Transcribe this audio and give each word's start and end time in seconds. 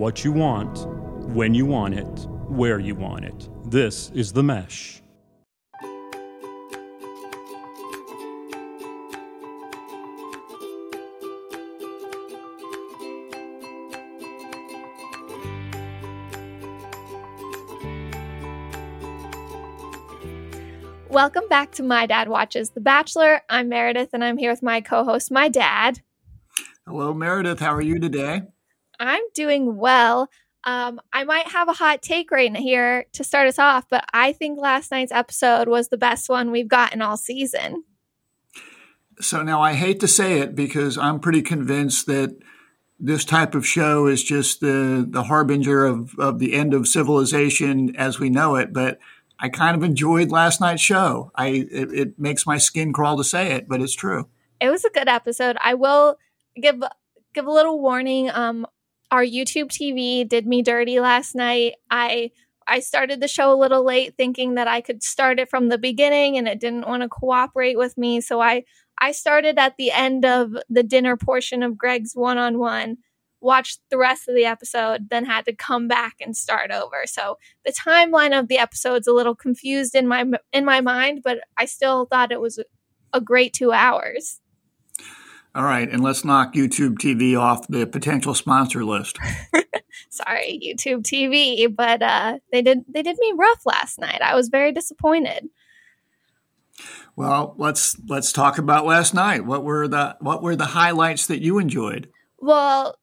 what 0.00 0.24
you 0.24 0.32
want, 0.32 0.86
when 1.34 1.52
you 1.52 1.66
want 1.66 1.92
it, 1.92 2.26
where 2.48 2.78
you 2.78 2.94
want 2.94 3.22
it. 3.22 3.50
This 3.66 4.10
is 4.14 4.32
The 4.32 4.42
Mesh. 4.42 5.02
Welcome 21.10 21.46
back 21.50 21.72
to 21.72 21.82
My 21.82 22.06
Dad 22.06 22.30
Watches 22.30 22.70
The 22.70 22.80
Bachelor. 22.80 23.42
I'm 23.50 23.68
Meredith 23.68 24.08
and 24.14 24.24
I'm 24.24 24.38
here 24.38 24.50
with 24.50 24.62
my 24.62 24.80
co 24.80 25.04
host, 25.04 25.30
my 25.30 25.50
dad. 25.50 26.00
Hello, 26.86 27.12
Meredith. 27.12 27.60
How 27.60 27.74
are 27.74 27.82
you 27.82 27.98
today? 27.98 28.44
I'm 29.00 29.22
doing 29.34 29.76
well. 29.76 30.28
Um, 30.64 31.00
I 31.12 31.24
might 31.24 31.48
have 31.48 31.68
a 31.68 31.72
hot 31.72 32.02
take 32.02 32.30
right 32.30 32.54
here 32.54 33.06
to 33.14 33.24
start 33.24 33.48
us 33.48 33.58
off, 33.58 33.86
but 33.88 34.04
I 34.12 34.32
think 34.32 34.60
last 34.60 34.90
night's 34.90 35.10
episode 35.10 35.68
was 35.68 35.88
the 35.88 35.96
best 35.96 36.28
one 36.28 36.50
we've 36.50 36.68
gotten 36.68 37.00
all 37.00 37.16
season. 37.16 37.84
So 39.20 39.42
now 39.42 39.60
I 39.62 39.72
hate 39.72 40.00
to 40.00 40.08
say 40.08 40.40
it 40.40 40.54
because 40.54 40.98
I'm 40.98 41.18
pretty 41.18 41.42
convinced 41.42 42.06
that 42.06 42.36
this 42.98 43.24
type 43.24 43.54
of 43.54 43.66
show 43.66 44.06
is 44.06 44.22
just 44.22 44.60
the 44.60 45.06
the 45.08 45.24
harbinger 45.24 45.86
of, 45.86 46.14
of 46.18 46.38
the 46.38 46.52
end 46.52 46.74
of 46.74 46.86
civilization 46.86 47.96
as 47.96 48.18
we 48.18 48.28
know 48.28 48.56
it, 48.56 48.74
but 48.74 48.98
I 49.38 49.48
kind 49.48 49.74
of 49.74 49.82
enjoyed 49.82 50.30
last 50.30 50.60
night's 50.60 50.82
show. 50.82 51.32
I 51.34 51.46
it, 51.48 51.92
it, 51.92 52.18
makes 52.18 52.46
my 52.46 52.58
skin 52.58 52.92
crawl 52.92 53.16
to 53.16 53.24
say 53.24 53.52
it, 53.52 53.66
but 53.66 53.80
it's 53.80 53.94
true. 53.94 54.28
It 54.60 54.68
was 54.68 54.84
a 54.84 54.90
good 54.90 55.08
episode. 55.08 55.56
I 55.62 55.72
will 55.74 56.18
give 56.54 56.82
give 57.32 57.46
a 57.46 57.50
little 57.50 57.80
warning. 57.80 58.28
Um, 58.30 58.66
our 59.10 59.24
YouTube 59.24 59.68
TV 59.68 60.28
did 60.28 60.46
me 60.46 60.62
dirty 60.62 61.00
last 61.00 61.34
night. 61.34 61.74
I 61.90 62.30
I 62.66 62.80
started 62.80 63.20
the 63.20 63.28
show 63.28 63.52
a 63.52 63.58
little 63.58 63.84
late, 63.84 64.14
thinking 64.16 64.54
that 64.54 64.68
I 64.68 64.80
could 64.80 65.02
start 65.02 65.40
it 65.40 65.50
from 65.50 65.68
the 65.68 65.78
beginning, 65.78 66.36
and 66.38 66.46
it 66.46 66.60
didn't 66.60 66.86
want 66.86 67.02
to 67.02 67.08
cooperate 67.08 67.76
with 67.78 67.98
me. 67.98 68.20
So 68.20 68.40
I 68.40 68.64
I 69.00 69.12
started 69.12 69.58
at 69.58 69.76
the 69.76 69.90
end 69.92 70.24
of 70.24 70.56
the 70.68 70.82
dinner 70.82 71.16
portion 71.16 71.62
of 71.62 71.78
Greg's 71.78 72.14
one 72.14 72.38
on 72.38 72.58
one 72.58 72.98
watched 73.40 73.80
the 73.90 73.96
rest 73.98 74.28
of 74.28 74.34
the 74.34 74.44
episode, 74.44 75.08
then 75.10 75.24
had 75.24 75.44
to 75.46 75.54
come 75.54 75.88
back 75.88 76.14
and 76.20 76.36
start 76.36 76.70
over. 76.70 77.02
So 77.06 77.38
the 77.64 77.72
timeline 77.72 78.38
of 78.38 78.48
the 78.48 78.58
episode's 78.58 79.06
a 79.06 79.12
little 79.12 79.34
confused 79.34 79.94
in 79.94 80.06
my 80.06 80.24
in 80.52 80.64
my 80.64 80.80
mind, 80.80 81.22
but 81.24 81.38
I 81.56 81.64
still 81.64 82.06
thought 82.06 82.32
it 82.32 82.40
was 82.40 82.58
a 83.12 83.20
great 83.20 83.52
two 83.52 83.72
hours. 83.72 84.39
All 85.54 85.64
right, 85.64 85.88
and 85.90 86.02
let's 86.02 86.24
knock 86.24 86.54
YouTube 86.54 86.98
TV 86.98 87.38
off 87.38 87.66
the 87.66 87.86
potential 87.86 88.34
sponsor 88.34 88.84
list. 88.84 89.18
Sorry, 90.08 90.60
YouTube 90.62 91.02
TV, 91.02 91.74
but 91.74 92.02
uh, 92.02 92.38
they 92.52 92.62
did 92.62 92.84
they 92.88 93.02
did 93.02 93.16
me 93.18 93.32
rough 93.36 93.66
last 93.66 93.98
night. 93.98 94.22
I 94.22 94.34
was 94.34 94.48
very 94.48 94.70
disappointed. 94.70 95.48
Well, 97.16 97.54
let's 97.58 97.96
let's 98.08 98.32
talk 98.32 98.58
about 98.58 98.86
last 98.86 99.12
night. 99.12 99.44
What 99.44 99.64
were 99.64 99.88
the 99.88 100.16
what 100.20 100.42
were 100.42 100.56
the 100.56 100.66
highlights 100.66 101.26
that 101.26 101.42
you 101.42 101.58
enjoyed? 101.58 102.08
Well, 102.38 102.96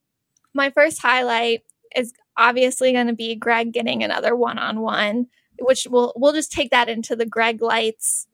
my 0.53 0.69
first 0.69 1.01
highlight 1.01 1.63
is 1.95 2.13
obviously 2.37 2.93
going 2.93 3.07
to 3.07 3.13
be 3.13 3.35
Greg 3.35 3.73
getting 3.73 4.03
another 4.03 4.35
one 4.35 4.57
on 4.57 4.79
one, 4.79 5.27
which 5.59 5.85
we'll 5.89 6.13
we'll 6.15 6.33
just 6.33 6.51
take 6.51 6.71
that 6.71 6.87
into 6.87 7.15
the 7.15 7.25
Greg 7.25 7.61
lights. 7.61 8.27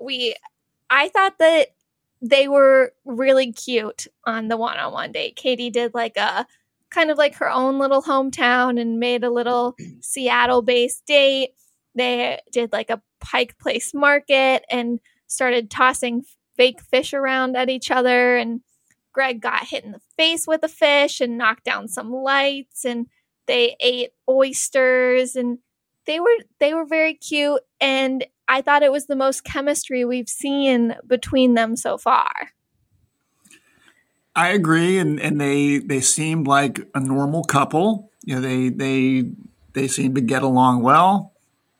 We 0.00 0.34
I 0.88 1.08
thought 1.08 1.38
that 1.38 1.68
they 2.20 2.48
were 2.48 2.92
really 3.04 3.52
cute 3.52 4.06
on 4.24 4.48
the 4.48 4.56
one 4.56 4.78
on 4.78 4.92
one 4.92 5.12
date. 5.12 5.36
Katie 5.36 5.70
did 5.70 5.94
like 5.94 6.16
a 6.16 6.46
kind 6.90 7.10
of 7.10 7.18
like 7.18 7.36
her 7.36 7.50
own 7.50 7.78
little 7.78 8.02
hometown 8.02 8.80
and 8.80 8.98
made 8.98 9.24
a 9.24 9.30
little 9.30 9.76
Seattle 10.00 10.62
based 10.62 11.04
date. 11.06 11.50
They 11.94 12.40
did 12.52 12.72
like 12.72 12.90
a 12.90 13.02
Pike 13.20 13.58
Place 13.58 13.92
market 13.94 14.64
and 14.70 15.00
started 15.26 15.70
tossing 15.70 16.24
fake 16.56 16.80
fish 16.80 17.12
around 17.12 17.56
at 17.56 17.68
each 17.68 17.90
other 17.90 18.36
and 18.36 18.60
Greg 19.12 19.40
got 19.40 19.66
hit 19.66 19.84
in 19.84 19.92
the 19.92 20.00
face 20.16 20.46
with 20.46 20.62
a 20.62 20.68
fish 20.68 21.20
and 21.20 21.38
knocked 21.38 21.64
down 21.64 21.88
some 21.88 22.12
lights 22.12 22.84
and 22.84 23.06
they 23.46 23.76
ate 23.80 24.10
oysters 24.28 25.34
and 25.34 25.58
they 26.06 26.20
were 26.20 26.36
they 26.60 26.74
were 26.74 26.84
very 26.84 27.14
cute 27.14 27.62
and 27.80 28.26
I 28.48 28.62
thought 28.62 28.82
it 28.82 28.92
was 28.92 29.06
the 29.06 29.16
most 29.16 29.44
chemistry 29.44 30.04
we've 30.04 30.28
seen 30.28 30.96
between 31.06 31.54
them 31.54 31.76
so 31.76 31.98
far. 31.98 32.52
I 34.34 34.48
agree 34.48 34.98
and 34.98 35.20
and 35.20 35.40
they 35.40 35.78
they 35.78 36.00
seemed 36.00 36.46
like 36.46 36.88
a 36.94 37.00
normal 37.00 37.44
couple. 37.44 38.10
You 38.24 38.36
know, 38.36 38.40
they 38.40 38.68
they 38.68 39.30
they 39.72 39.88
seem 39.88 40.14
to 40.14 40.20
get 40.20 40.42
along 40.42 40.82
well. 40.82 41.32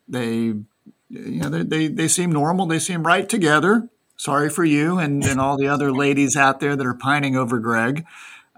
They 0.09 0.34
you 0.34 0.65
know 1.09 1.49
they 1.49 1.62
they, 1.62 1.89
they 1.89 2.09
seem 2.09 2.33
normal. 2.33 2.67
They 2.67 2.79
seem 2.79 3.06
right 3.06 3.29
together 3.29 3.89
sorry 4.19 4.50
for 4.50 4.65
you 4.65 4.99
and, 4.99 5.25
and 5.25 5.41
all 5.41 5.56
the 5.56 5.69
other 5.69 5.91
ladies 5.91 6.37
out 6.37 6.61
there 6.61 6.77
that 6.77 6.87
are 6.87 6.95
pining 6.95 7.37
over 7.37 7.59
Greg. 7.59 8.05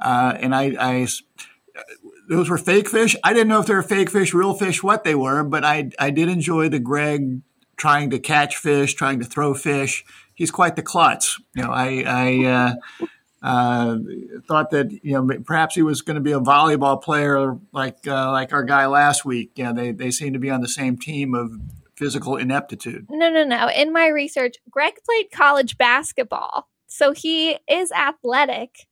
Uh, 0.00 0.34
and 0.40 0.54
I, 0.54 0.74
I, 0.80 1.06
those 2.28 2.48
were 2.48 2.58
fake 2.58 2.88
fish. 2.88 3.14
I 3.22 3.32
didn't 3.34 3.48
know 3.48 3.60
if 3.60 3.66
they 3.66 3.74
were 3.74 3.82
fake 3.82 4.10
fish, 4.10 4.32
real 4.32 4.54
fish, 4.54 4.82
what 4.82 5.04
they 5.04 5.14
were, 5.14 5.44
but 5.44 5.62
I, 5.62 5.90
I 5.98 6.10
did 6.10 6.28
enjoy 6.28 6.70
the 6.70 6.78
Greg 6.78 7.42
trying 7.80 8.10
to 8.10 8.18
catch 8.18 8.58
fish, 8.58 8.92
trying 8.92 9.18
to 9.18 9.24
throw 9.24 9.54
fish. 9.54 10.04
He's 10.34 10.50
quite 10.50 10.76
the 10.76 10.82
klutz. 10.82 11.40
You 11.54 11.62
know, 11.62 11.70
I, 11.70 12.04
I 12.06 12.44
uh, 12.46 13.06
uh, 13.42 13.96
thought 14.46 14.70
that 14.70 14.92
you 15.02 15.12
know 15.12 15.38
perhaps 15.44 15.74
he 15.74 15.82
was 15.82 16.02
going 16.02 16.16
to 16.16 16.20
be 16.20 16.32
a 16.32 16.40
volleyball 16.40 17.02
player 17.02 17.56
like 17.72 18.06
uh, 18.06 18.30
like 18.30 18.52
our 18.52 18.62
guy 18.62 18.86
last 18.86 19.24
week. 19.24 19.52
Yeah, 19.56 19.68
you 19.68 19.74
know, 19.74 19.82
they 19.82 19.92
they 19.92 20.10
seem 20.10 20.34
to 20.34 20.38
be 20.38 20.50
on 20.50 20.60
the 20.60 20.68
same 20.68 20.98
team 20.98 21.34
of 21.34 21.52
physical 21.96 22.36
ineptitude. 22.36 23.06
No, 23.10 23.30
no, 23.30 23.44
no. 23.44 23.68
In 23.70 23.92
my 23.92 24.08
research, 24.08 24.56
Greg 24.70 24.94
played 25.04 25.30
college 25.32 25.78
basketball. 25.78 26.68
So 26.86 27.12
he 27.12 27.58
is 27.68 27.92
athletic. 27.92 28.86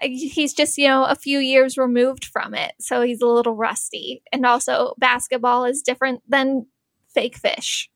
He's 0.00 0.54
just, 0.54 0.76
you 0.76 0.88
know, 0.88 1.04
a 1.04 1.14
few 1.14 1.38
years 1.38 1.78
removed 1.78 2.24
from 2.24 2.54
it. 2.54 2.72
So 2.80 3.02
he's 3.02 3.20
a 3.20 3.26
little 3.26 3.54
rusty. 3.54 4.22
And 4.32 4.44
also, 4.44 4.94
basketball 4.98 5.64
is 5.64 5.82
different 5.82 6.22
than 6.28 6.66
fake 7.12 7.36
fish. 7.36 7.90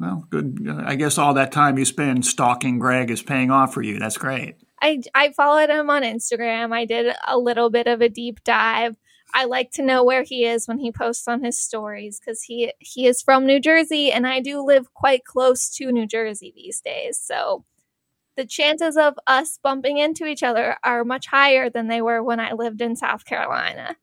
Well, 0.00 0.26
good. 0.30 0.66
I 0.84 0.94
guess 0.94 1.18
all 1.18 1.34
that 1.34 1.52
time 1.52 1.78
you 1.78 1.84
spend 1.84 2.24
stalking 2.24 2.78
Greg 2.78 3.10
is 3.10 3.22
paying 3.22 3.50
off 3.50 3.74
for 3.74 3.82
you. 3.82 3.98
That's 3.98 4.16
great. 4.16 4.56
I, 4.80 5.02
I 5.14 5.32
followed 5.32 5.68
him 5.68 5.90
on 5.90 6.02
Instagram. 6.02 6.72
I 6.72 6.86
did 6.86 7.14
a 7.28 7.38
little 7.38 7.68
bit 7.68 7.86
of 7.86 8.00
a 8.00 8.08
deep 8.08 8.42
dive. 8.42 8.96
I 9.34 9.44
like 9.44 9.70
to 9.72 9.82
know 9.82 10.02
where 10.02 10.22
he 10.22 10.46
is 10.46 10.66
when 10.66 10.78
he 10.78 10.90
posts 10.90 11.28
on 11.28 11.44
his 11.44 11.60
stories 11.60 12.18
because 12.18 12.42
he 12.42 12.72
he 12.80 13.06
is 13.06 13.22
from 13.22 13.46
New 13.46 13.60
Jersey 13.60 14.10
and 14.10 14.26
I 14.26 14.40
do 14.40 14.64
live 14.64 14.92
quite 14.94 15.24
close 15.24 15.68
to 15.76 15.92
New 15.92 16.06
Jersey 16.06 16.52
these 16.56 16.80
days. 16.80 17.20
So 17.22 17.64
the 18.36 18.46
chances 18.46 18.96
of 18.96 19.14
us 19.26 19.58
bumping 19.62 19.98
into 19.98 20.24
each 20.24 20.42
other 20.42 20.78
are 20.82 21.04
much 21.04 21.26
higher 21.26 21.68
than 21.68 21.88
they 21.88 22.00
were 22.00 22.22
when 22.22 22.40
I 22.40 22.54
lived 22.54 22.80
in 22.80 22.96
South 22.96 23.24
Carolina. 23.24 23.96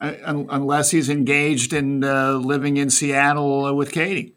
Uh, 0.00 0.12
unless 0.24 0.90
he's 0.90 1.10
engaged 1.10 1.72
and 1.72 2.04
uh, 2.04 2.34
living 2.34 2.76
in 2.76 2.90
Seattle 2.90 3.74
with 3.74 3.90
Katie. 3.90 4.35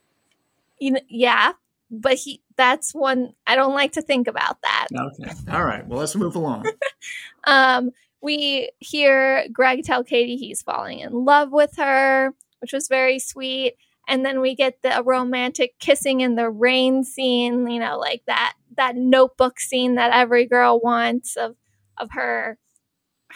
You 0.80 0.92
know, 0.92 1.02
yeah, 1.10 1.54
but 1.92 2.16
he 2.16 2.42
that's 2.56 2.94
one 2.94 3.34
I 3.48 3.56
don't 3.56 3.74
like 3.74 3.94
to 3.94 4.02
think 4.02 4.28
about 4.28 4.62
that. 4.62 4.88
Okay. 4.94 5.32
All 5.52 5.64
right. 5.64 5.86
Well, 5.88 6.00
let's 6.00 6.16
move 6.16 6.36
along. 6.36 6.66
um 7.46 7.92
we 8.22 8.70
hear 8.80 9.48
Greg 9.52 9.84
tell 9.84 10.04
Katie 10.04 10.36
he's 10.36 10.62
falling 10.62 11.00
in 11.00 11.26
love 11.26 11.52
with 11.52 11.76
her, 11.78 12.34
which 12.60 12.74
was 12.74 12.88
very 12.88 13.20
sweet. 13.20 13.76
And 14.08 14.26
then 14.26 14.42
we 14.42 14.56
get 14.56 14.82
the 14.82 15.04
romantic 15.06 15.78
kissing 15.80 16.22
in 16.22 16.36
the 16.36 16.50
rain 16.50 17.04
scene, 17.04 17.68
you 17.68 17.80
know, 17.80 17.98
like 17.98 18.24
that 18.28 18.56
that 18.76 18.96
notebook 18.96 19.60
scene 19.60 19.96
that 19.96 20.12
every 20.12 20.46
girl 20.46 20.80
wants 20.80 21.36
of 21.36 21.56
of 21.98 22.10
her 22.12 22.58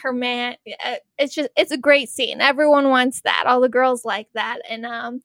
her 0.02 0.12
man. 0.12 0.56
Uh, 0.84 0.96
it's 1.18 1.36
just 1.36 1.50
it's 1.56 1.72
a 1.72 1.78
great 1.78 2.10
scene. 2.10 2.42
Everyone 2.42 2.90
wants 2.90 3.22
that. 3.22 3.46
All 3.46 3.62
the 3.62 3.70
girls 3.70 4.04
like 4.04 4.28
that. 4.34 4.60
And 4.68 4.86
um 4.86 5.22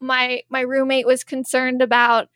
my 0.00 0.42
my 0.48 0.60
roommate 0.60 1.06
was 1.06 1.24
concerned 1.24 1.82
about 1.82 2.28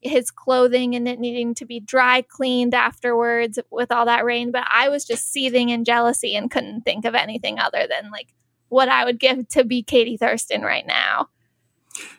his 0.00 0.30
clothing 0.30 0.94
and 0.94 1.08
it 1.08 1.18
needing 1.18 1.54
to 1.54 1.64
be 1.64 1.80
dry 1.80 2.22
cleaned 2.22 2.72
afterwards 2.72 3.58
with 3.70 3.90
all 3.90 4.06
that 4.06 4.24
rain. 4.24 4.52
But 4.52 4.64
I 4.72 4.88
was 4.88 5.04
just 5.04 5.32
seething 5.32 5.70
in 5.70 5.84
jealousy 5.84 6.36
and 6.36 6.50
couldn't 6.50 6.82
think 6.82 7.04
of 7.04 7.14
anything 7.14 7.58
other 7.58 7.86
than 7.88 8.10
like 8.10 8.28
what 8.68 8.88
I 8.88 9.04
would 9.04 9.18
give 9.18 9.48
to 9.48 9.64
be 9.64 9.82
Katie 9.82 10.16
Thurston 10.16 10.62
right 10.62 10.86
now. 10.86 11.28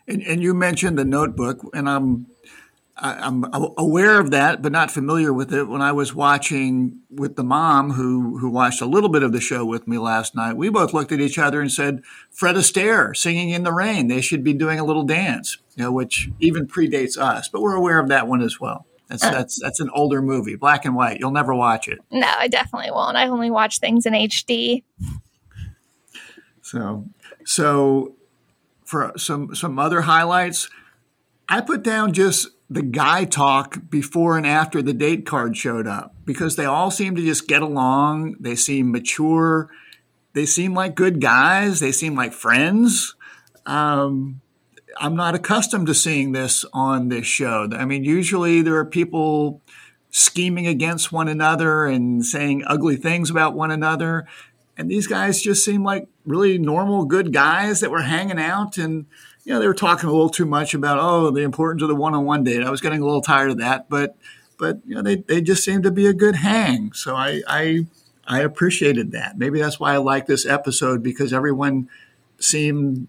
And, 0.07 0.22
and 0.24 0.42
you 0.44 0.54
mentioned 0.54 0.98
the 0.98 1.06
notebook, 1.06 1.62
and 1.74 1.88
I'm 1.88 2.28
I'm 3.01 3.46
aware 3.78 4.19
of 4.19 4.31
that, 4.31 4.62
but 4.62 4.72
not 4.72 4.92
familiar 4.92 5.31
with 5.31 5.54
it. 5.54 5.66
When 5.66 5.81
I 5.81 5.92
was 5.92 6.13
watching 6.13 7.00
with 7.10 7.36
the 7.36 7.44
mom 7.44 7.92
who 7.92 8.38
who 8.40 8.50
watched 8.50 8.81
a 8.81 8.86
little 8.86 9.10
bit 9.10 9.24
of 9.24 9.31
the 9.31 9.40
show 9.40 9.66
with 9.66 9.88
me 9.88 9.98
last 9.98 10.36
night, 10.36 10.57
we 10.57 10.69
both 10.69 10.94
looked 10.94 11.12
at 11.12 11.22
each 11.22 11.38
other 11.38 11.62
and 11.62 11.72
said, 11.72 12.04
"Fred 12.30 12.56
Astaire 12.56 13.16
singing 13.16 13.50
in 13.50 13.63
the 13.63 13.74
rain. 13.74 14.07
They 14.07 14.22
should 14.22 14.44
be 14.44 14.54
doing 14.54 14.80
a 14.80 14.86
little 14.86 15.04
dance," 15.04 15.57
you 15.75 15.84
know, 15.84 15.92
which 15.92 16.30
even 16.40 16.68
predates 16.68 17.18
us. 17.18 17.48
But 17.48 17.62
we're 17.62 17.75
aware 17.75 18.00
of 18.00 18.10
that 18.10 18.28
one 18.28 18.42
as 18.42 18.60
well. 18.60 18.86
That's 19.07 19.24
uh, 19.24 19.31
that's 19.31 19.60
that's 19.60 19.80
an 19.80 19.90
older 19.94 20.22
movie, 20.22 20.56
black 20.56 20.86
and 20.86 20.95
white. 20.95 21.19
You'll 21.19 21.31
never 21.31 21.54
watch 21.56 21.88
it. 21.88 22.00
No, 22.12 22.28
I 22.28 22.48
definitely 22.48 22.92
won't. 22.92 23.18
I 23.18 23.28
only 23.28 23.50
watch 23.50 23.80
things 23.80 24.06
in 24.06 24.13
HD. 24.13 24.84
So, 26.62 27.06
so 27.45 28.16
for 28.86 29.13
some 29.18 29.56
some 29.56 29.80
other 29.80 30.02
highlights, 30.02 30.69
I 31.48 31.62
put 31.62 31.81
down 31.81 32.13
just 32.13 32.50
the 32.69 32.83
guy 32.83 33.25
talk 33.25 33.89
before 33.89 34.38
and 34.38 34.45
after 34.45 34.81
the 34.81 34.94
date 34.94 35.25
card 35.25 35.57
showed 35.57 35.88
up 35.88 36.16
because 36.25 36.56
they 36.56 36.66
all 36.66 36.92
seem 36.92 37.16
to 37.16 37.21
just 37.21 37.48
get 37.48 37.63
along. 37.63 38.36
They 38.39 38.56
seem 38.56 38.92
mature. 38.92 39.69
They 40.33 40.45
seem 40.45 40.75
like 40.75 40.95
good 40.95 41.19
guys. 41.19 41.80
They 41.80 41.92
seem 41.92 42.16
like 42.16 42.31
friends. 42.31 43.16
Um, 43.66 44.42
I'm 44.98 45.16
not 45.16 45.33
accustomed 45.33 45.88
to 45.88 45.95
seeing 45.95 46.31
this 46.31 46.63
on 46.71 47.10
this 47.10 47.25
show. 47.25 47.68
I 47.71 47.86
mean, 47.86 48.04
usually 48.04 48.62
there 48.62 48.75
are 48.75 48.86
people 48.86 49.62
scheming 50.12 50.68
against 50.68 51.12
one 51.12 51.27
another 51.27 51.86
and 51.86 52.24
saying 52.25 52.63
ugly 52.68 52.98
things 52.98 53.31
about 53.31 53.56
one 53.56 53.71
another. 53.71 54.27
And 54.77 54.89
these 54.89 55.07
guys 55.07 55.42
just 55.42 55.66
seem 55.66 55.83
like 55.83 56.07
really 56.25 56.57
normal, 56.57 57.06
good 57.06 57.33
guys 57.33 57.80
that 57.80 57.92
were 57.92 58.04
hanging 58.04 58.39
out. 58.39 58.77
And, 58.77 59.07
you 59.44 59.53
know, 59.53 59.59
they 59.59 59.68
were 59.68 59.74
talking 59.74 60.09
a 60.09 60.12
little 60.12 60.30
too 60.30 60.45
much 60.45 60.74
about, 60.74 61.00
oh, 61.00 61.31
the 61.31 61.41
importance 61.41 61.81
of 61.81 61.88
the 61.88 61.95
one 61.95 62.13
on 62.13 62.25
one 62.25 62.44
date. 62.44 62.63
I 62.63 62.69
was 62.69 62.81
getting 62.81 63.01
a 63.01 63.06
little 63.06 63.21
tired 63.21 63.51
of 63.51 63.57
that. 63.59 63.89
But, 63.89 64.15
but, 64.57 64.80
you 64.86 64.95
know, 64.95 65.01
they, 65.01 65.18
they 65.18 65.41
just 65.41 65.63
seemed 65.63 65.83
to 65.83 65.91
be 65.91 66.07
a 66.07 66.13
good 66.13 66.36
hang. 66.36 66.94
So 66.94 67.15
I, 67.15 67.41
I, 67.47 67.88
I 68.27 68.41
appreciated 68.41 69.12
that. 69.12 69.38
Maybe 69.38 69.59
that's 69.59 69.80
why 69.80 69.94
I 69.94 69.97
like 69.97 70.27
this 70.27 70.45
episode 70.45 71.01
because 71.01 71.33
everyone 71.33 71.89
seemed 72.39 73.07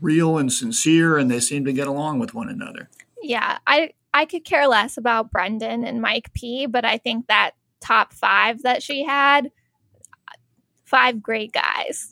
real 0.00 0.36
and 0.36 0.52
sincere 0.52 1.16
and 1.16 1.30
they 1.30 1.40
seemed 1.40 1.66
to 1.66 1.72
get 1.72 1.86
along 1.86 2.18
with 2.18 2.34
one 2.34 2.48
another. 2.48 2.90
Yeah, 3.22 3.58
I 3.66 3.92
I 4.12 4.26
could 4.26 4.44
care 4.44 4.66
less 4.66 4.96
about 4.98 5.30
Brendan 5.30 5.84
and 5.84 6.02
Mike 6.02 6.32
P, 6.34 6.66
but 6.66 6.84
I 6.84 6.98
think 6.98 7.28
that 7.28 7.52
top 7.80 8.12
5 8.12 8.62
that 8.62 8.82
she 8.82 9.04
had 9.04 9.50
five 10.84 11.22
great 11.22 11.52
guys. 11.52 12.11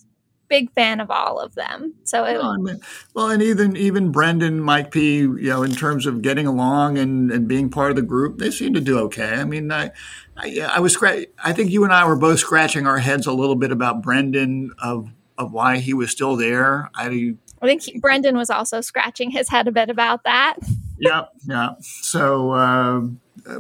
Big 0.50 0.70
fan 0.72 1.00
of 1.00 1.10
all 1.10 1.38
of 1.38 1.54
them. 1.54 1.94
So 2.02 2.24
it, 2.24 2.36
well, 2.36 2.50
I 2.50 2.56
mean, 2.58 2.80
well, 3.14 3.30
and 3.30 3.42
even 3.42 3.76
even 3.76 4.10
Brendan, 4.10 4.60
Mike 4.60 4.90
P, 4.90 5.18
you 5.20 5.48
know, 5.48 5.62
in 5.62 5.70
terms 5.70 6.06
of 6.06 6.22
getting 6.22 6.46
along 6.46 6.98
and, 6.98 7.30
and 7.30 7.48
being 7.48 7.70
part 7.70 7.90
of 7.90 7.96
the 7.96 8.02
group, 8.02 8.38
they 8.38 8.50
seem 8.50 8.74
to 8.74 8.80
do 8.80 8.98
okay. 8.98 9.34
I 9.34 9.44
mean, 9.44 9.70
I 9.70 9.92
I, 10.36 10.68
I 10.74 10.80
was 10.80 10.96
great. 10.96 11.32
I 11.42 11.52
think 11.52 11.70
you 11.70 11.84
and 11.84 11.92
I 11.92 12.04
were 12.04 12.16
both 12.16 12.40
scratching 12.40 12.86
our 12.86 12.98
heads 12.98 13.26
a 13.26 13.32
little 13.32 13.54
bit 13.54 13.70
about 13.70 14.02
Brendan 14.02 14.72
of 14.82 15.10
of 15.38 15.52
why 15.52 15.78
he 15.78 15.94
was 15.94 16.10
still 16.10 16.36
there. 16.36 16.90
I 16.94 17.34
I 17.62 17.66
think 17.66 17.82
he, 17.82 17.98
Brendan 17.98 18.36
was 18.36 18.50
also 18.50 18.80
scratching 18.80 19.30
his 19.30 19.48
head 19.48 19.68
a 19.68 19.72
bit 19.72 19.88
about 19.88 20.24
that. 20.24 20.56
yeah, 20.98 21.26
yeah. 21.46 21.74
So, 21.80 22.50
uh, 22.50 23.00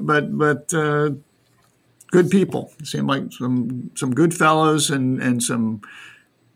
but 0.00 0.36
but 0.36 0.74
uh, 0.74 1.10
good 2.10 2.30
people. 2.30 2.72
Seem 2.82 3.06
like 3.06 3.32
some 3.32 3.90
some 3.94 4.14
good 4.14 4.34
fellows 4.34 4.90
and 4.90 5.22
and 5.22 5.42
some 5.42 5.82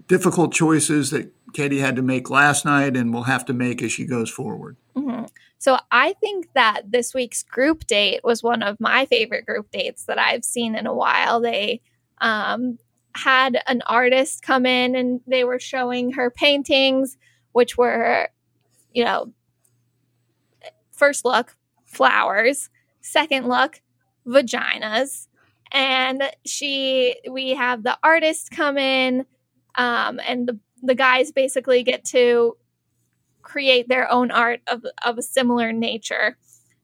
difficult 0.06 0.52
choices 0.52 1.10
that 1.10 1.32
Katie 1.52 1.78
had 1.78 1.96
to 1.96 2.02
make 2.02 2.30
last 2.30 2.64
night 2.64 2.96
and 2.96 3.12
will 3.12 3.24
have 3.24 3.44
to 3.46 3.52
make 3.52 3.82
as 3.82 3.92
she 3.92 4.04
goes 4.04 4.30
forward. 4.30 4.76
Mm-hmm. 4.96 5.24
So 5.58 5.78
I 5.90 6.12
think 6.14 6.48
that 6.54 6.82
this 6.90 7.14
week's 7.14 7.42
group 7.42 7.86
date 7.86 8.20
was 8.22 8.42
one 8.42 8.62
of 8.62 8.80
my 8.80 9.06
favorite 9.06 9.46
group 9.46 9.70
dates 9.70 10.04
that 10.04 10.18
I've 10.18 10.44
seen 10.44 10.74
in 10.74 10.86
a 10.86 10.94
while. 10.94 11.40
They 11.40 11.80
um, 12.20 12.78
had 13.14 13.62
an 13.66 13.82
artist 13.86 14.42
come 14.42 14.66
in 14.66 14.94
and 14.94 15.20
they 15.26 15.44
were 15.44 15.58
showing 15.58 16.12
her 16.12 16.30
paintings 16.30 17.16
which 17.54 17.78
were, 17.78 18.28
you 18.92 19.04
know, 19.04 19.32
first 20.90 21.24
look, 21.24 21.56
flowers, 21.84 22.68
second 23.00 23.48
look, 23.48 23.80
vaginas. 24.26 25.28
And 25.70 26.24
she, 26.44 27.16
we 27.30 27.50
have 27.50 27.84
the 27.84 27.96
artist 28.02 28.50
come 28.50 28.76
in, 28.76 29.24
um, 29.74 30.20
and 30.26 30.48
the, 30.48 30.58
the 30.82 30.94
guys 30.94 31.32
basically 31.32 31.82
get 31.82 32.04
to 32.06 32.56
create 33.42 33.88
their 33.88 34.10
own 34.10 34.30
art 34.30 34.60
of, 34.66 34.84
of 35.04 35.18
a 35.18 35.22
similar 35.22 35.72
nature. 35.72 36.36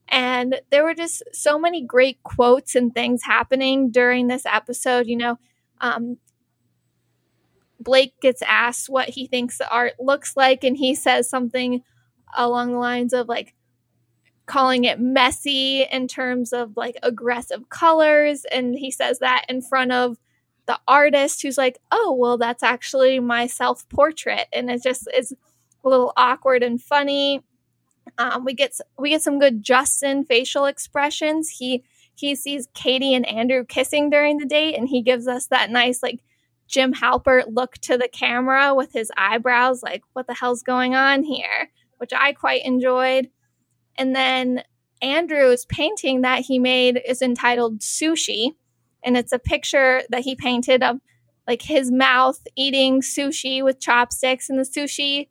And 0.07 0.59
there 0.71 0.83
were 0.83 0.93
just 0.93 1.23
so 1.31 1.57
many 1.57 1.83
great 1.83 2.21
quotes 2.23 2.75
and 2.75 2.93
things 2.93 3.23
happening 3.23 3.91
during 3.91 4.27
this 4.27 4.45
episode. 4.45 5.07
You 5.07 5.17
know, 5.17 5.39
um, 5.79 6.17
Blake 7.79 8.19
gets 8.21 8.41
asked 8.41 8.89
what 8.89 9.09
he 9.09 9.27
thinks 9.27 9.57
the 9.57 9.69
art 9.69 9.93
looks 9.99 10.35
like, 10.35 10.63
and 10.63 10.77
he 10.77 10.95
says 10.95 11.29
something 11.29 11.81
along 12.35 12.71
the 12.71 12.77
lines 12.77 13.13
of 13.13 13.27
like 13.27 13.53
calling 14.45 14.83
it 14.83 14.99
messy 14.99 15.83
in 15.83 16.07
terms 16.07 16.51
of 16.51 16.75
like 16.75 16.97
aggressive 17.01 17.69
colors. 17.69 18.45
And 18.51 18.77
he 18.77 18.91
says 18.91 19.19
that 19.19 19.45
in 19.47 19.61
front 19.61 19.93
of 19.93 20.17
the 20.71 20.79
artist 20.87 21.41
who's 21.41 21.57
like, 21.57 21.79
oh, 21.91 22.15
well, 22.17 22.37
that's 22.37 22.63
actually 22.63 23.19
my 23.19 23.45
self 23.45 23.87
portrait. 23.89 24.47
And 24.53 24.71
it 24.71 24.81
just 24.81 25.05
is 25.13 25.33
a 25.33 25.89
little 25.89 26.13
awkward 26.15 26.63
and 26.63 26.81
funny. 26.81 27.43
Um, 28.17 28.45
we 28.45 28.53
get 28.53 28.79
we 28.97 29.09
get 29.09 29.21
some 29.21 29.37
good 29.37 29.63
Justin 29.63 30.23
facial 30.23 30.65
expressions. 30.65 31.49
He 31.49 31.83
he 32.15 32.35
sees 32.35 32.69
Katie 32.73 33.13
and 33.13 33.27
Andrew 33.27 33.65
kissing 33.65 34.09
during 34.09 34.37
the 34.37 34.45
date, 34.45 34.75
and 34.75 34.87
he 34.87 35.01
gives 35.01 35.27
us 35.27 35.47
that 35.47 35.71
nice 35.71 36.01
like 36.01 36.21
Jim 36.69 36.93
Halpert 36.93 37.53
look 37.53 37.73
to 37.79 37.97
the 37.97 38.07
camera 38.07 38.73
with 38.73 38.93
his 38.93 39.11
eyebrows, 39.17 39.83
like, 39.83 40.03
what 40.13 40.25
the 40.25 40.33
hell's 40.33 40.63
going 40.63 40.95
on 40.95 41.23
here? 41.23 41.69
Which 41.97 42.13
I 42.15 42.31
quite 42.31 42.63
enjoyed. 42.63 43.29
And 43.97 44.15
then 44.15 44.63
Andrew's 45.01 45.65
painting 45.65 46.21
that 46.21 46.45
he 46.45 46.59
made 46.59 47.01
is 47.05 47.21
entitled 47.21 47.79
Sushi. 47.79 48.53
And 49.03 49.17
it's 49.17 49.31
a 49.31 49.39
picture 49.39 50.01
that 50.09 50.21
he 50.21 50.35
painted 50.35 50.83
of 50.83 50.99
like 51.47 51.61
his 51.63 51.91
mouth 51.91 52.39
eating 52.55 53.01
sushi 53.01 53.63
with 53.63 53.79
chopsticks. 53.79 54.49
And 54.49 54.59
the 54.59 54.63
sushi 54.63 55.29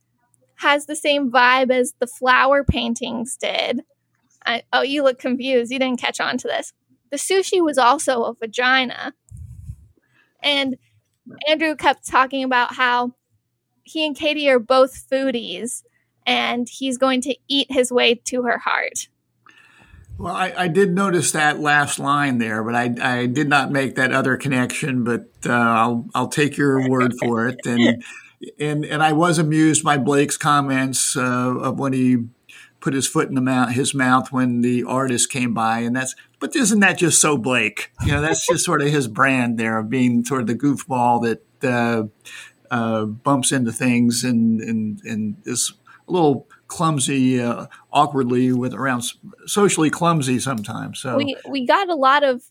has 0.56 0.86
the 0.86 0.96
same 0.96 1.30
vibe 1.30 1.70
as 1.70 1.94
the 1.98 2.06
flower 2.06 2.64
paintings 2.64 3.36
did. 3.36 3.82
I, 4.44 4.62
oh, 4.72 4.82
you 4.82 5.02
look 5.02 5.18
confused. 5.18 5.70
You 5.70 5.78
didn't 5.78 6.00
catch 6.00 6.20
on 6.20 6.38
to 6.38 6.48
this. 6.48 6.72
The 7.10 7.16
sushi 7.16 7.62
was 7.64 7.78
also 7.78 8.24
a 8.24 8.34
vagina. 8.34 9.14
And 10.42 10.76
Andrew 11.48 11.76
kept 11.76 12.06
talking 12.06 12.44
about 12.44 12.74
how 12.74 13.14
he 13.82 14.06
and 14.06 14.16
Katie 14.16 14.48
are 14.48 14.58
both 14.58 15.08
foodies 15.10 15.82
and 16.26 16.68
he's 16.68 16.98
going 16.98 17.20
to 17.22 17.36
eat 17.48 17.66
his 17.70 17.90
way 17.90 18.14
to 18.14 18.42
her 18.42 18.58
heart. 18.58 19.08
Well, 20.20 20.34
I, 20.34 20.52
I 20.54 20.68
did 20.68 20.92
notice 20.94 21.32
that 21.32 21.60
last 21.60 21.98
line 21.98 22.36
there, 22.36 22.62
but 22.62 22.74
I, 22.74 22.94
I 23.00 23.24
did 23.24 23.48
not 23.48 23.70
make 23.70 23.94
that 23.94 24.12
other 24.12 24.36
connection. 24.36 25.02
But 25.02 25.30
uh, 25.46 25.52
I'll 25.52 26.06
I'll 26.14 26.28
take 26.28 26.58
your 26.58 26.90
word 26.90 27.14
for 27.18 27.48
it. 27.48 27.58
And 27.64 28.04
and 28.58 28.84
and 28.84 29.02
I 29.02 29.14
was 29.14 29.38
amused 29.38 29.82
by 29.82 29.96
Blake's 29.96 30.36
comments 30.36 31.16
uh, 31.16 31.56
of 31.56 31.78
when 31.78 31.94
he 31.94 32.18
put 32.80 32.92
his 32.92 33.08
foot 33.08 33.30
in 33.30 33.34
the 33.34 33.40
mouth, 33.40 33.70
his 33.70 33.94
mouth 33.94 34.30
when 34.30 34.60
the 34.60 34.84
artist 34.84 35.30
came 35.30 35.54
by, 35.54 35.78
and 35.78 35.96
that's. 35.96 36.14
But 36.38 36.54
isn't 36.54 36.80
that 36.80 36.98
just 36.98 37.18
so 37.18 37.38
Blake? 37.38 37.90
You 38.04 38.12
know, 38.12 38.20
that's 38.20 38.46
just 38.46 38.66
sort 38.66 38.82
of 38.82 38.88
his 38.88 39.08
brand 39.08 39.58
there 39.58 39.78
of 39.78 39.88
being 39.88 40.24
sort 40.26 40.42
of 40.42 40.46
the 40.48 40.54
goofball 40.54 41.22
that 41.22 41.66
uh, 41.66 42.04
uh, 42.70 43.06
bumps 43.06 43.52
into 43.52 43.72
things 43.72 44.22
and 44.22 44.60
and 44.60 45.00
and 45.02 45.36
is 45.46 45.72
a 46.06 46.12
little 46.12 46.46
clumsy, 46.70 47.40
uh, 47.40 47.66
awkwardly 47.92 48.52
with 48.52 48.72
around 48.72 49.04
socially 49.46 49.90
clumsy 49.90 50.38
sometimes. 50.38 51.00
So 51.00 51.16
we 51.16 51.36
we 51.46 51.66
got 51.66 51.90
a 51.90 51.94
lot 51.94 52.24
of 52.24 52.44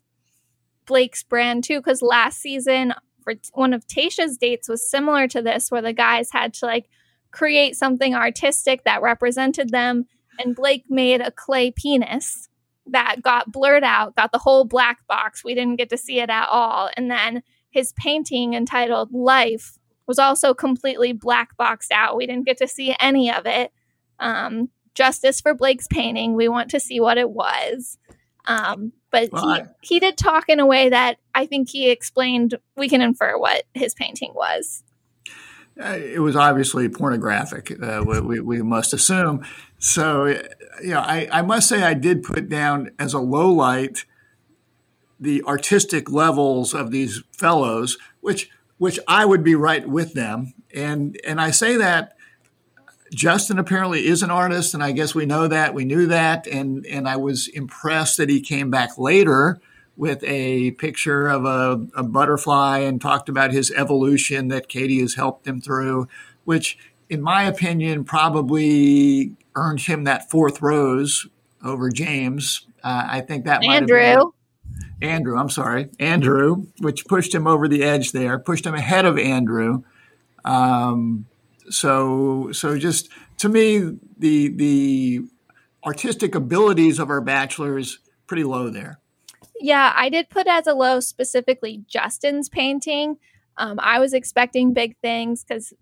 Blake's 0.85 1.23
brand 1.23 1.63
too 1.63 1.79
because 1.79 2.01
last 2.01 2.39
season 2.39 2.93
for 3.23 3.33
one 3.53 3.73
of 3.73 3.87
Tasha's 3.87 4.37
dates 4.37 4.69
was 4.69 4.87
similar 4.87 5.27
to 5.29 5.41
this, 5.41 5.71
where 5.71 5.81
the 5.81 5.93
guys 5.93 6.29
had 6.31 6.53
to 6.55 6.65
like 6.65 6.89
create 7.31 7.75
something 7.75 8.13
artistic 8.13 8.83
that 8.83 9.01
represented 9.01 9.69
them 9.69 10.05
and 10.39 10.55
Blake 10.55 10.85
made 10.89 11.21
a 11.21 11.31
clay 11.31 11.71
penis 11.71 12.49
that 12.87 13.21
got 13.21 13.51
blurred 13.51 13.83
out, 13.83 14.15
got 14.15 14.31
the 14.31 14.39
whole 14.39 14.65
black 14.65 15.05
box. 15.07 15.43
We 15.43 15.53
didn't 15.53 15.75
get 15.75 15.89
to 15.89 15.97
see 15.97 16.19
it 16.19 16.29
at 16.29 16.47
all. 16.49 16.89
And 16.97 17.11
then 17.11 17.43
his 17.69 17.93
painting 17.93 18.53
entitled 18.53 19.13
Life 19.13 19.77
was 20.07 20.17
also 20.17 20.53
completely 20.55 21.13
black 21.13 21.55
boxed 21.55 21.91
out. 21.91 22.15
We 22.15 22.25
didn't 22.25 22.45
get 22.45 22.57
to 22.57 22.67
see 22.67 22.95
any 22.99 23.31
of 23.31 23.45
it. 23.45 23.71
Um, 24.19 24.69
justice 24.95 25.39
for 25.39 25.53
Blake's 25.53 25.87
painting. 25.87 26.35
We 26.35 26.47
want 26.47 26.69
to 26.71 26.79
see 26.79 26.99
what 26.99 27.17
it 27.17 27.29
was. 27.29 27.97
Um, 28.45 28.93
but 29.11 29.31
well, 29.31 29.55
he, 29.55 29.61
I- 29.61 29.67
he 29.81 29.99
did 29.99 30.17
talk 30.17 30.49
in 30.49 30.59
a 30.59 30.65
way 30.65 30.89
that 30.89 31.17
I 31.33 31.45
think 31.45 31.69
he 31.69 31.89
explained, 31.89 32.57
we 32.75 32.89
can 32.89 33.01
infer 33.01 33.37
what 33.37 33.63
his 33.73 33.93
painting 33.93 34.33
was. 34.33 34.83
Uh, 35.81 35.97
it 35.97 36.19
was 36.19 36.35
obviously 36.35 36.89
pornographic, 36.89 37.71
uh, 37.81 38.03
we, 38.05 38.41
we, 38.41 38.61
must 38.61 38.93
assume. 38.93 39.45
So, 39.77 40.25
you 40.25 40.89
know, 40.89 40.99
I, 40.99 41.29
I 41.31 41.41
must 41.41 41.69
say 41.69 41.83
I 41.83 41.93
did 41.93 42.21
put 42.21 42.49
down 42.49 42.91
as 42.99 43.13
a 43.13 43.19
low 43.19 43.49
light 43.49 44.05
the 45.19 45.43
artistic 45.43 46.09
levels 46.09 46.73
of 46.73 46.91
these 46.91 47.23
fellows, 47.31 47.97
which 48.21 48.49
which 48.77 48.99
I 49.07 49.25
would 49.25 49.43
be 49.43 49.55
right 49.55 49.87
with 49.87 50.13
them. 50.13 50.53
And 50.73 51.19
and 51.25 51.41
I 51.41 51.51
say 51.51 51.75
that 51.77 52.15
Justin 53.13 53.59
apparently 53.59 54.05
is 54.05 54.21
an 54.23 54.31
artist, 54.31 54.73
and 54.73 54.83
I 54.83 54.91
guess 54.91 55.15
we 55.15 55.25
know 55.25 55.47
that. 55.47 55.73
We 55.73 55.85
knew 55.85 56.07
that, 56.07 56.47
and 56.47 56.85
and 56.85 57.07
I 57.07 57.15
was 57.15 57.47
impressed 57.47 58.17
that 58.17 58.29
he 58.29 58.41
came 58.41 58.69
back 58.69 58.97
later 58.97 59.59
with 59.97 60.23
a 60.23 60.71
picture 60.71 61.27
of 61.27 61.43
a, 61.43 61.85
a, 61.93 62.03
butterfly 62.03 62.77
and 62.79 63.01
talked 63.01 63.27
about 63.27 63.51
his 63.51 63.69
evolution 63.71 64.47
that 64.47 64.69
Katie 64.69 65.01
has 65.01 65.15
helped 65.15 65.45
him 65.45 65.59
through, 65.59 66.07
which, 66.45 66.77
in 67.09 67.21
my 67.21 67.43
opinion, 67.43 68.05
probably 68.05 69.33
earned 69.55 69.81
him 69.81 70.05
that 70.05 70.29
fourth 70.29 70.61
rose 70.61 71.27
over 71.65 71.89
James. 71.89 72.65
Uh, 72.81 73.07
I 73.09 73.19
think 73.19 73.43
that 73.43 73.61
might 73.61 73.81
Andrew. 73.81 74.31
Andrew. 75.01 75.37
I'm 75.37 75.49
sorry, 75.49 75.89
Andrew, 75.99 76.67
which 76.79 77.05
pushed 77.05 77.35
him 77.35 77.45
over 77.45 77.67
the 77.67 77.83
edge 77.83 78.13
there, 78.13 78.39
pushed 78.39 78.65
him 78.65 78.75
ahead 78.75 79.03
of 79.03 79.17
Andrew. 79.17 79.83
Um, 80.45 81.25
so, 81.69 82.51
so 82.51 82.77
just 82.77 83.09
to 83.37 83.49
me, 83.49 83.97
the 84.17 84.49
the 84.49 85.21
artistic 85.85 86.35
abilities 86.35 86.99
of 86.99 87.09
our 87.09 87.21
bachelors 87.21 87.99
pretty 88.27 88.43
low 88.43 88.69
there. 88.69 88.99
Yeah, 89.59 89.93
I 89.95 90.09
did 90.09 90.29
put 90.29 90.47
as 90.47 90.67
a 90.67 90.73
low 90.73 90.99
specifically 90.99 91.83
Justin's 91.87 92.49
painting. 92.49 93.17
Um, 93.57 93.79
I 93.81 93.99
was 93.99 94.13
expecting 94.13 94.73
big 94.73 94.95
things 95.01 95.43
because 95.43 95.73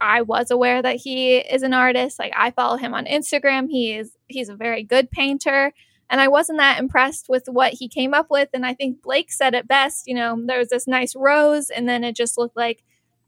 I 0.00 0.22
was 0.22 0.50
aware 0.50 0.80
that 0.80 0.96
he 0.96 1.36
is 1.36 1.62
an 1.62 1.74
artist. 1.74 2.18
Like 2.18 2.32
I 2.36 2.50
follow 2.50 2.76
him 2.76 2.94
on 2.94 3.06
Instagram. 3.06 3.68
He 3.68 3.94
is 3.94 4.12
he's 4.28 4.48
a 4.48 4.56
very 4.56 4.82
good 4.82 5.10
painter. 5.10 5.72
And 6.10 6.22
I 6.22 6.28
wasn't 6.28 6.58
that 6.58 6.80
impressed 6.80 7.28
with 7.28 7.44
what 7.48 7.74
he 7.74 7.88
came 7.88 8.14
up 8.14 8.28
with. 8.30 8.48
And 8.54 8.64
I 8.64 8.72
think 8.72 9.02
Blake 9.02 9.30
said 9.30 9.52
it 9.54 9.68
best. 9.68 10.06
You 10.06 10.14
know, 10.14 10.42
there 10.46 10.58
was 10.58 10.70
this 10.70 10.86
nice 10.86 11.14
rose, 11.14 11.68
and 11.68 11.86
then 11.86 12.02
it 12.02 12.16
just 12.16 12.38
looked 12.38 12.56
like 12.56 12.82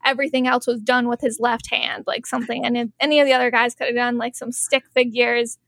everything 0.05 0.47
else 0.47 0.67
was 0.67 0.81
done 0.81 1.09
with 1.09 1.21
his 1.21 1.39
left 1.41 1.71
hand, 1.71 2.05
like 2.07 2.27
something. 2.27 2.65
And 2.65 2.93
any 3.01 3.21
of 3.21 3.27
the 3.27 3.33
other 3.33 3.51
guys 3.51 3.75
could 3.75 3.87
have 3.87 3.97
done 3.97 4.19
like 4.19 4.35
some 4.35 4.53
stick 4.53 4.85
figures 4.95 5.59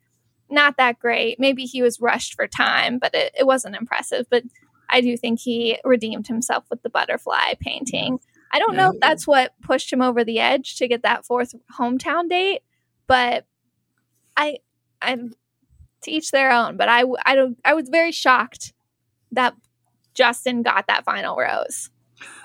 not 0.52 0.76
that 0.76 0.98
great. 0.98 1.40
Maybe 1.40 1.64
he 1.64 1.82
was 1.82 2.00
rushed 2.00 2.34
for 2.34 2.46
time, 2.46 2.98
but 2.98 3.14
it, 3.14 3.34
it 3.38 3.46
wasn't 3.46 3.74
impressive. 3.74 4.26
But 4.30 4.44
I 4.88 5.00
do 5.00 5.16
think 5.16 5.40
he 5.40 5.78
redeemed 5.82 6.28
himself 6.28 6.64
with 6.70 6.82
the 6.82 6.90
butterfly 6.90 7.54
painting. 7.58 8.20
I 8.52 8.58
don't 8.58 8.76
know 8.76 8.90
if 8.90 9.00
that's 9.00 9.26
what 9.26 9.54
pushed 9.62 9.90
him 9.90 10.02
over 10.02 10.24
the 10.24 10.38
edge 10.38 10.76
to 10.76 10.86
get 10.86 11.02
that 11.02 11.24
fourth 11.24 11.54
hometown 11.78 12.28
date, 12.28 12.60
but 13.06 13.46
I, 14.36 14.58
I'm 15.00 15.32
to 16.02 16.10
each 16.10 16.30
their 16.30 16.52
own. 16.52 16.76
But 16.76 16.90
I, 16.90 17.04
I 17.24 17.34
don't. 17.34 17.58
I 17.64 17.72
was 17.72 17.88
very 17.88 18.12
shocked 18.12 18.74
that 19.32 19.54
Justin 20.12 20.62
got 20.62 20.86
that 20.88 21.04
final 21.04 21.36
rose. 21.36 21.88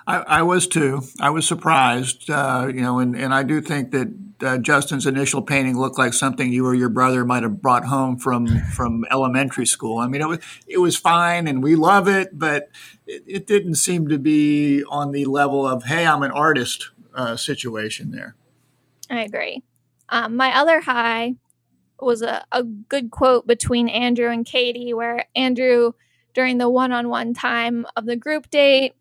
I, 0.07 0.19
I 0.19 0.41
was 0.43 0.67
too. 0.67 1.01
I 1.19 1.29
was 1.31 1.45
surprised, 1.45 2.29
uh, 2.29 2.71
you 2.73 2.81
know, 2.81 2.99
and, 2.99 3.15
and 3.15 3.33
I 3.33 3.43
do 3.43 3.59
think 3.59 3.91
that 3.91 4.07
uh, 4.41 4.57
Justin's 4.57 5.05
initial 5.05 5.41
painting 5.41 5.77
looked 5.77 5.97
like 5.97 6.13
something 6.13 6.51
you 6.51 6.65
or 6.65 6.73
your 6.73 6.89
brother 6.89 7.25
might 7.25 7.43
have 7.43 7.61
brought 7.61 7.85
home 7.85 8.17
from 8.17 8.47
from 8.71 9.03
elementary 9.11 9.65
school. 9.65 9.97
I 9.97 10.07
mean, 10.07 10.21
it 10.21 10.27
was 10.27 10.39
it 10.65 10.77
was 10.77 10.95
fine, 10.95 11.47
and 11.47 11.61
we 11.61 11.75
love 11.75 12.07
it, 12.07 12.37
but 12.37 12.69
it, 13.05 13.23
it 13.27 13.47
didn't 13.47 13.75
seem 13.75 14.07
to 14.07 14.17
be 14.17 14.83
on 14.89 15.11
the 15.11 15.25
level 15.25 15.67
of 15.67 15.83
"Hey, 15.83 16.05
I'm 16.05 16.23
an 16.23 16.31
artist" 16.31 16.91
uh, 17.13 17.35
situation 17.35 18.11
there. 18.11 18.35
I 19.09 19.21
agree. 19.23 19.63
Um, 20.09 20.35
my 20.35 20.55
other 20.55 20.81
high 20.81 21.35
was 21.99 22.21
a, 22.21 22.45
a 22.51 22.63
good 22.63 23.11
quote 23.11 23.47
between 23.47 23.89
Andrew 23.89 24.29
and 24.29 24.45
Katie, 24.45 24.93
where 24.93 25.25
Andrew, 25.35 25.93
during 26.33 26.59
the 26.59 26.69
one 26.69 26.91
on 26.91 27.09
one 27.09 27.33
time 27.33 27.85
of 27.95 28.05
the 28.05 28.15
group 28.15 28.49
date, 28.49 28.93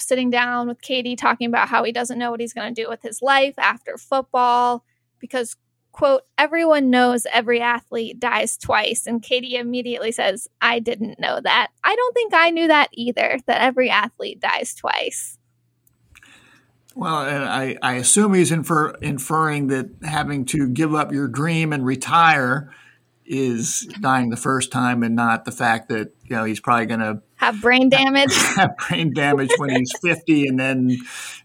sitting 0.00 0.30
down 0.30 0.68
with 0.68 0.80
Katie 0.80 1.16
talking 1.16 1.48
about 1.48 1.68
how 1.68 1.84
he 1.84 1.92
doesn't 1.92 2.18
know 2.18 2.30
what 2.30 2.40
he's 2.40 2.52
going 2.52 2.74
to 2.74 2.82
do 2.82 2.88
with 2.88 3.02
his 3.02 3.22
life 3.22 3.54
after 3.58 3.96
football 3.96 4.84
because 5.18 5.56
quote 5.92 6.22
everyone 6.36 6.90
knows 6.90 7.26
every 7.32 7.60
athlete 7.60 8.20
dies 8.20 8.56
twice 8.56 9.06
and 9.06 9.22
Katie 9.22 9.56
immediately 9.56 10.12
says 10.12 10.46
I 10.60 10.78
didn't 10.78 11.18
know 11.18 11.40
that. 11.40 11.68
I 11.82 11.96
don't 11.96 12.14
think 12.14 12.34
I 12.34 12.50
knew 12.50 12.68
that 12.68 12.88
either 12.92 13.38
that 13.46 13.62
every 13.62 13.90
athlete 13.90 14.40
dies 14.40 14.74
twice. 14.74 15.38
Well, 16.94 17.14
I, 17.14 17.76
I 17.82 17.94
assume 17.94 18.32
he's 18.32 18.50
infer, 18.50 18.92
inferring 19.02 19.66
that 19.66 19.90
having 20.02 20.46
to 20.46 20.66
give 20.66 20.94
up 20.94 21.12
your 21.12 21.28
dream 21.28 21.74
and 21.74 21.84
retire 21.84 22.72
is 23.26 23.88
dying 24.00 24.30
the 24.30 24.36
first 24.36 24.70
time 24.70 25.02
and 25.02 25.16
not 25.16 25.44
the 25.44 25.52
fact 25.52 25.88
that 25.88 26.12
you 26.24 26.36
know 26.36 26.44
he's 26.44 26.60
probably 26.60 26.86
going 26.86 27.00
to 27.00 27.22
have 27.36 27.60
brain 27.60 27.88
damage. 27.88 28.34
Have 28.56 28.76
brain 28.76 29.12
damage 29.12 29.50
when 29.58 29.70
he's 29.70 29.92
50 30.02 30.46
and 30.46 30.58
then 30.58 30.96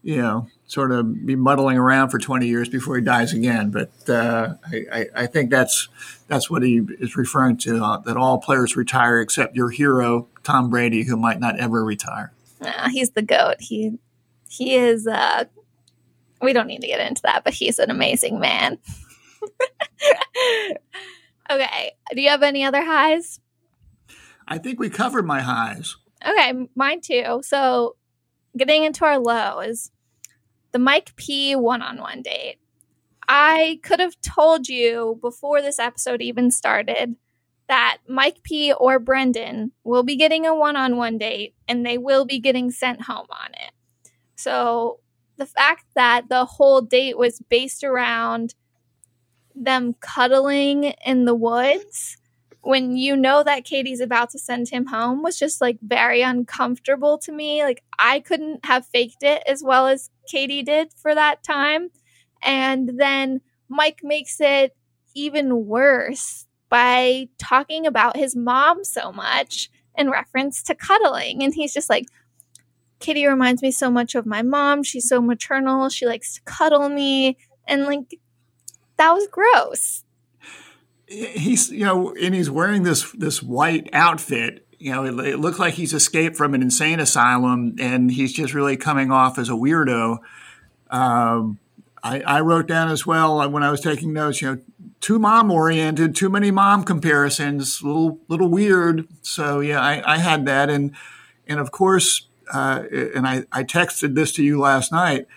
you 0.01 0.17
know 0.17 0.47
sort 0.67 0.91
of 0.91 1.25
be 1.25 1.35
muddling 1.35 1.77
around 1.77 2.09
for 2.09 2.17
20 2.17 2.47
years 2.47 2.69
before 2.69 2.95
he 2.95 3.01
dies 3.01 3.33
again. 3.33 3.71
But 3.71 3.91
uh, 4.09 4.55
I, 4.71 5.07
I, 5.13 5.27
think 5.27 5.49
that's 5.49 5.89
that's 6.29 6.49
what 6.49 6.63
he 6.63 6.81
is 6.99 7.17
referring 7.17 7.57
to 7.57 7.83
uh, 7.83 7.97
that 7.99 8.15
all 8.15 8.39
players 8.39 8.77
retire 8.77 9.19
except 9.19 9.53
your 9.55 9.69
hero 9.69 10.29
tom 10.43 10.69
brady 10.69 11.03
who 11.03 11.17
might 11.17 11.39
not 11.41 11.59
ever 11.59 11.83
retire. 11.83 12.31
Uh, 12.61 12.89
he's 12.89 13.11
the 13.11 13.21
goat. 13.21 13.57
He 13.59 13.97
he 14.51 14.75
is 14.75 15.07
uh 15.07 15.45
we 16.41 16.53
don't 16.53 16.67
need 16.67 16.81
to 16.81 16.87
get 16.87 16.99
into 16.99 17.21
that 17.21 17.43
but 17.43 17.53
he's 17.53 17.79
an 17.79 17.89
amazing 17.89 18.39
man 18.39 18.77
Okay. 21.49 21.93
Do 22.13 22.21
you 22.21 22.29
have 22.29 22.43
any 22.43 22.63
other 22.63 22.83
highs? 22.83 23.39
I 24.47 24.57
think 24.57 24.79
we 24.79 24.89
covered 24.89 25.25
my 25.25 25.41
highs. 25.41 25.95
Okay, 26.27 26.67
mine 26.75 27.01
too. 27.01 27.41
So, 27.43 27.95
getting 28.57 28.83
into 28.83 29.05
our 29.05 29.17
lows, 29.17 29.91
the 30.71 30.79
Mike 30.79 31.15
P 31.15 31.55
one 31.55 31.81
on 31.81 31.97
one 31.97 32.21
date. 32.21 32.57
I 33.27 33.79
could 33.83 33.99
have 33.99 34.19
told 34.21 34.67
you 34.67 35.17
before 35.21 35.61
this 35.61 35.79
episode 35.79 36.21
even 36.21 36.51
started 36.51 37.15
that 37.69 37.99
Mike 38.07 38.43
P 38.43 38.73
or 38.73 38.99
Brendan 38.99 39.71
will 39.85 40.03
be 40.03 40.17
getting 40.17 40.45
a 40.45 40.53
one 40.53 40.75
on 40.75 40.97
one 40.97 41.17
date 41.17 41.55
and 41.67 41.85
they 41.85 41.97
will 41.97 42.25
be 42.25 42.39
getting 42.39 42.71
sent 42.71 43.03
home 43.03 43.27
on 43.29 43.51
it. 43.53 43.71
So, 44.35 44.99
the 45.37 45.45
fact 45.45 45.85
that 45.95 46.27
the 46.29 46.45
whole 46.45 46.81
date 46.81 47.17
was 47.17 47.41
based 47.49 47.83
around 47.83 48.53
them 49.55 49.95
cuddling 49.99 50.93
in 51.05 51.25
the 51.25 51.35
woods 51.35 52.17
when 52.61 52.95
you 52.95 53.15
know 53.15 53.43
that 53.43 53.65
Katie's 53.65 54.01
about 54.01 54.29
to 54.29 54.39
send 54.39 54.69
him 54.69 54.85
home 54.85 55.23
was 55.23 55.37
just 55.37 55.61
like 55.61 55.79
very 55.81 56.21
uncomfortable 56.21 57.17
to 57.19 57.31
me. 57.31 57.63
Like 57.63 57.83
I 57.97 58.19
couldn't 58.19 58.65
have 58.65 58.85
faked 58.85 59.23
it 59.23 59.43
as 59.47 59.63
well 59.63 59.87
as 59.87 60.09
Katie 60.27 60.63
did 60.63 60.93
for 60.95 61.15
that 61.15 61.43
time. 61.43 61.89
And 62.43 62.99
then 62.99 63.41
Mike 63.67 64.01
makes 64.03 64.39
it 64.39 64.75
even 65.15 65.65
worse 65.65 66.45
by 66.69 67.27
talking 67.37 67.85
about 67.85 68.15
his 68.15 68.35
mom 68.35 68.83
so 68.83 69.11
much 69.11 69.69
in 69.97 70.09
reference 70.09 70.63
to 70.63 70.75
cuddling. 70.75 71.43
And 71.43 71.53
he's 71.53 71.73
just 71.73 71.89
like, 71.89 72.05
Katie 72.99 73.25
reminds 73.25 73.63
me 73.63 73.71
so 73.71 73.89
much 73.89 74.13
of 74.13 74.27
my 74.27 74.43
mom. 74.43 74.83
She's 74.83 75.09
so 75.09 75.19
maternal. 75.19 75.89
She 75.89 76.05
likes 76.05 76.35
to 76.35 76.41
cuddle 76.43 76.89
me. 76.89 77.37
And 77.67 77.85
like, 77.85 78.19
that 79.01 79.13
was 79.13 79.27
gross. 79.31 80.03
He's, 81.07 81.71
you 81.71 81.83
know, 81.83 82.13
and 82.21 82.35
he's 82.35 82.51
wearing 82.51 82.83
this 82.83 83.11
this 83.13 83.41
white 83.41 83.89
outfit. 83.93 84.65
You 84.77 84.91
know, 84.91 85.05
it, 85.05 85.27
it 85.27 85.37
looks 85.37 85.57
like 85.59 85.73
he's 85.73 85.93
escaped 85.93 86.37
from 86.37 86.53
an 86.53 86.61
insane 86.61 86.99
asylum, 86.99 87.75
and 87.79 88.11
he's 88.11 88.31
just 88.31 88.53
really 88.53 88.77
coming 88.77 89.11
off 89.11 89.39
as 89.39 89.49
a 89.49 89.53
weirdo. 89.53 90.19
Um, 90.91 91.59
I, 92.03 92.21
I 92.21 92.41
wrote 92.41 92.67
down 92.67 92.89
as 92.89 93.05
well 93.05 93.41
uh, 93.41 93.47
when 93.47 93.63
I 93.63 93.71
was 93.71 93.81
taking 93.81 94.13
notes. 94.13 94.41
You 94.41 94.55
know, 94.55 94.61
too 94.99 95.17
mom 95.17 95.51
oriented, 95.51 96.15
too 96.15 96.29
many 96.29 96.51
mom 96.51 96.83
comparisons, 96.83 97.81
little 97.81 98.19
little 98.27 98.49
weird. 98.49 99.07
So 99.23 99.61
yeah, 99.61 99.81
I, 99.81 100.13
I 100.13 100.17
had 100.19 100.45
that, 100.45 100.69
and 100.69 100.95
and 101.47 101.59
of 101.59 101.71
course, 101.71 102.27
uh, 102.53 102.83
and 103.15 103.27
I, 103.27 103.45
I 103.51 103.63
texted 103.63 104.13
this 104.13 104.31
to 104.33 104.43
you 104.43 104.59
last 104.59 104.91
night. 104.91 105.27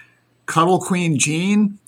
Cuddle 0.47 0.79
Queen 0.79 1.19
Jean 1.19 1.79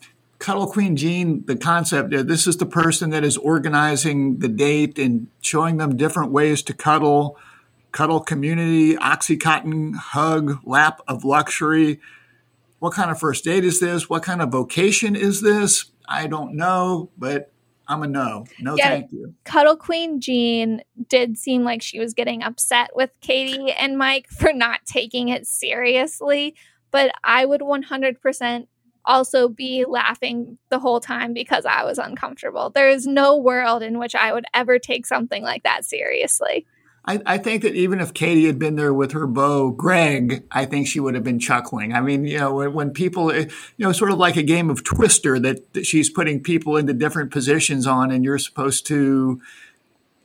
Cuddle 0.46 0.68
Queen 0.68 0.94
Jean, 0.94 1.44
the 1.46 1.56
concept, 1.56 2.14
uh, 2.14 2.22
this 2.22 2.46
is 2.46 2.56
the 2.58 2.66
person 2.66 3.10
that 3.10 3.24
is 3.24 3.36
organizing 3.36 4.38
the 4.38 4.46
date 4.46 4.96
and 4.96 5.26
showing 5.40 5.78
them 5.78 5.96
different 5.96 6.30
ways 6.30 6.62
to 6.62 6.72
cuddle, 6.72 7.36
cuddle 7.90 8.20
community, 8.20 8.94
Oxycontin, 8.94 9.96
hug, 9.96 10.60
lap 10.64 11.00
of 11.08 11.24
luxury. 11.24 11.98
What 12.78 12.94
kind 12.94 13.10
of 13.10 13.18
first 13.18 13.42
date 13.42 13.64
is 13.64 13.80
this? 13.80 14.08
What 14.08 14.22
kind 14.22 14.40
of 14.40 14.50
vocation 14.50 15.16
is 15.16 15.40
this? 15.40 15.86
I 16.08 16.28
don't 16.28 16.54
know, 16.54 17.10
but 17.18 17.50
I'm 17.88 18.04
a 18.04 18.06
no. 18.06 18.44
No, 18.60 18.76
yeah, 18.76 18.90
thank 18.90 19.10
you. 19.10 19.34
Cuddle 19.42 19.76
Queen 19.76 20.20
Jean 20.20 20.80
did 21.08 21.38
seem 21.38 21.64
like 21.64 21.82
she 21.82 21.98
was 21.98 22.14
getting 22.14 22.44
upset 22.44 22.90
with 22.94 23.10
Katie 23.20 23.72
and 23.72 23.98
Mike 23.98 24.28
for 24.28 24.52
not 24.52 24.86
taking 24.86 25.28
it 25.28 25.44
seriously, 25.48 26.54
but 26.92 27.10
I 27.24 27.44
would 27.44 27.62
100% 27.62 28.68
also 29.06 29.48
be 29.48 29.84
laughing 29.86 30.58
the 30.68 30.78
whole 30.78 31.00
time 31.00 31.32
because 31.32 31.64
I 31.64 31.84
was 31.84 31.98
uncomfortable. 31.98 32.70
There 32.70 32.88
is 32.88 33.06
no 33.06 33.36
world 33.36 33.82
in 33.82 33.98
which 33.98 34.14
I 34.14 34.32
would 34.32 34.44
ever 34.52 34.78
take 34.78 35.06
something 35.06 35.42
like 35.42 35.62
that 35.62 35.84
seriously. 35.84 36.66
I, 37.08 37.20
I, 37.24 37.38
think 37.38 37.62
that 37.62 37.76
even 37.76 38.00
if 38.00 38.12
Katie 38.12 38.46
had 38.46 38.58
been 38.58 38.74
there 38.74 38.92
with 38.92 39.12
her 39.12 39.28
beau, 39.28 39.70
Greg, 39.70 40.42
I 40.50 40.64
think 40.64 40.88
she 40.88 40.98
would 40.98 41.14
have 41.14 41.22
been 41.22 41.38
chuckling. 41.38 41.94
I 41.94 42.00
mean, 42.00 42.24
you 42.24 42.38
know, 42.38 42.54
when, 42.54 42.72
when 42.72 42.90
people, 42.90 43.30
eh, 43.30 43.46
you 43.76 43.86
know, 43.86 43.92
sort 43.92 44.10
of 44.10 44.18
like 44.18 44.36
a 44.36 44.42
game 44.42 44.70
of 44.70 44.82
Twister 44.82 45.38
that, 45.38 45.72
that 45.74 45.86
she's 45.86 46.10
putting 46.10 46.42
people 46.42 46.76
into 46.76 46.92
different 46.92 47.30
positions 47.30 47.86
on, 47.86 48.10
and 48.10 48.24
you're 48.24 48.38
supposed 48.38 48.86
to 48.86 49.40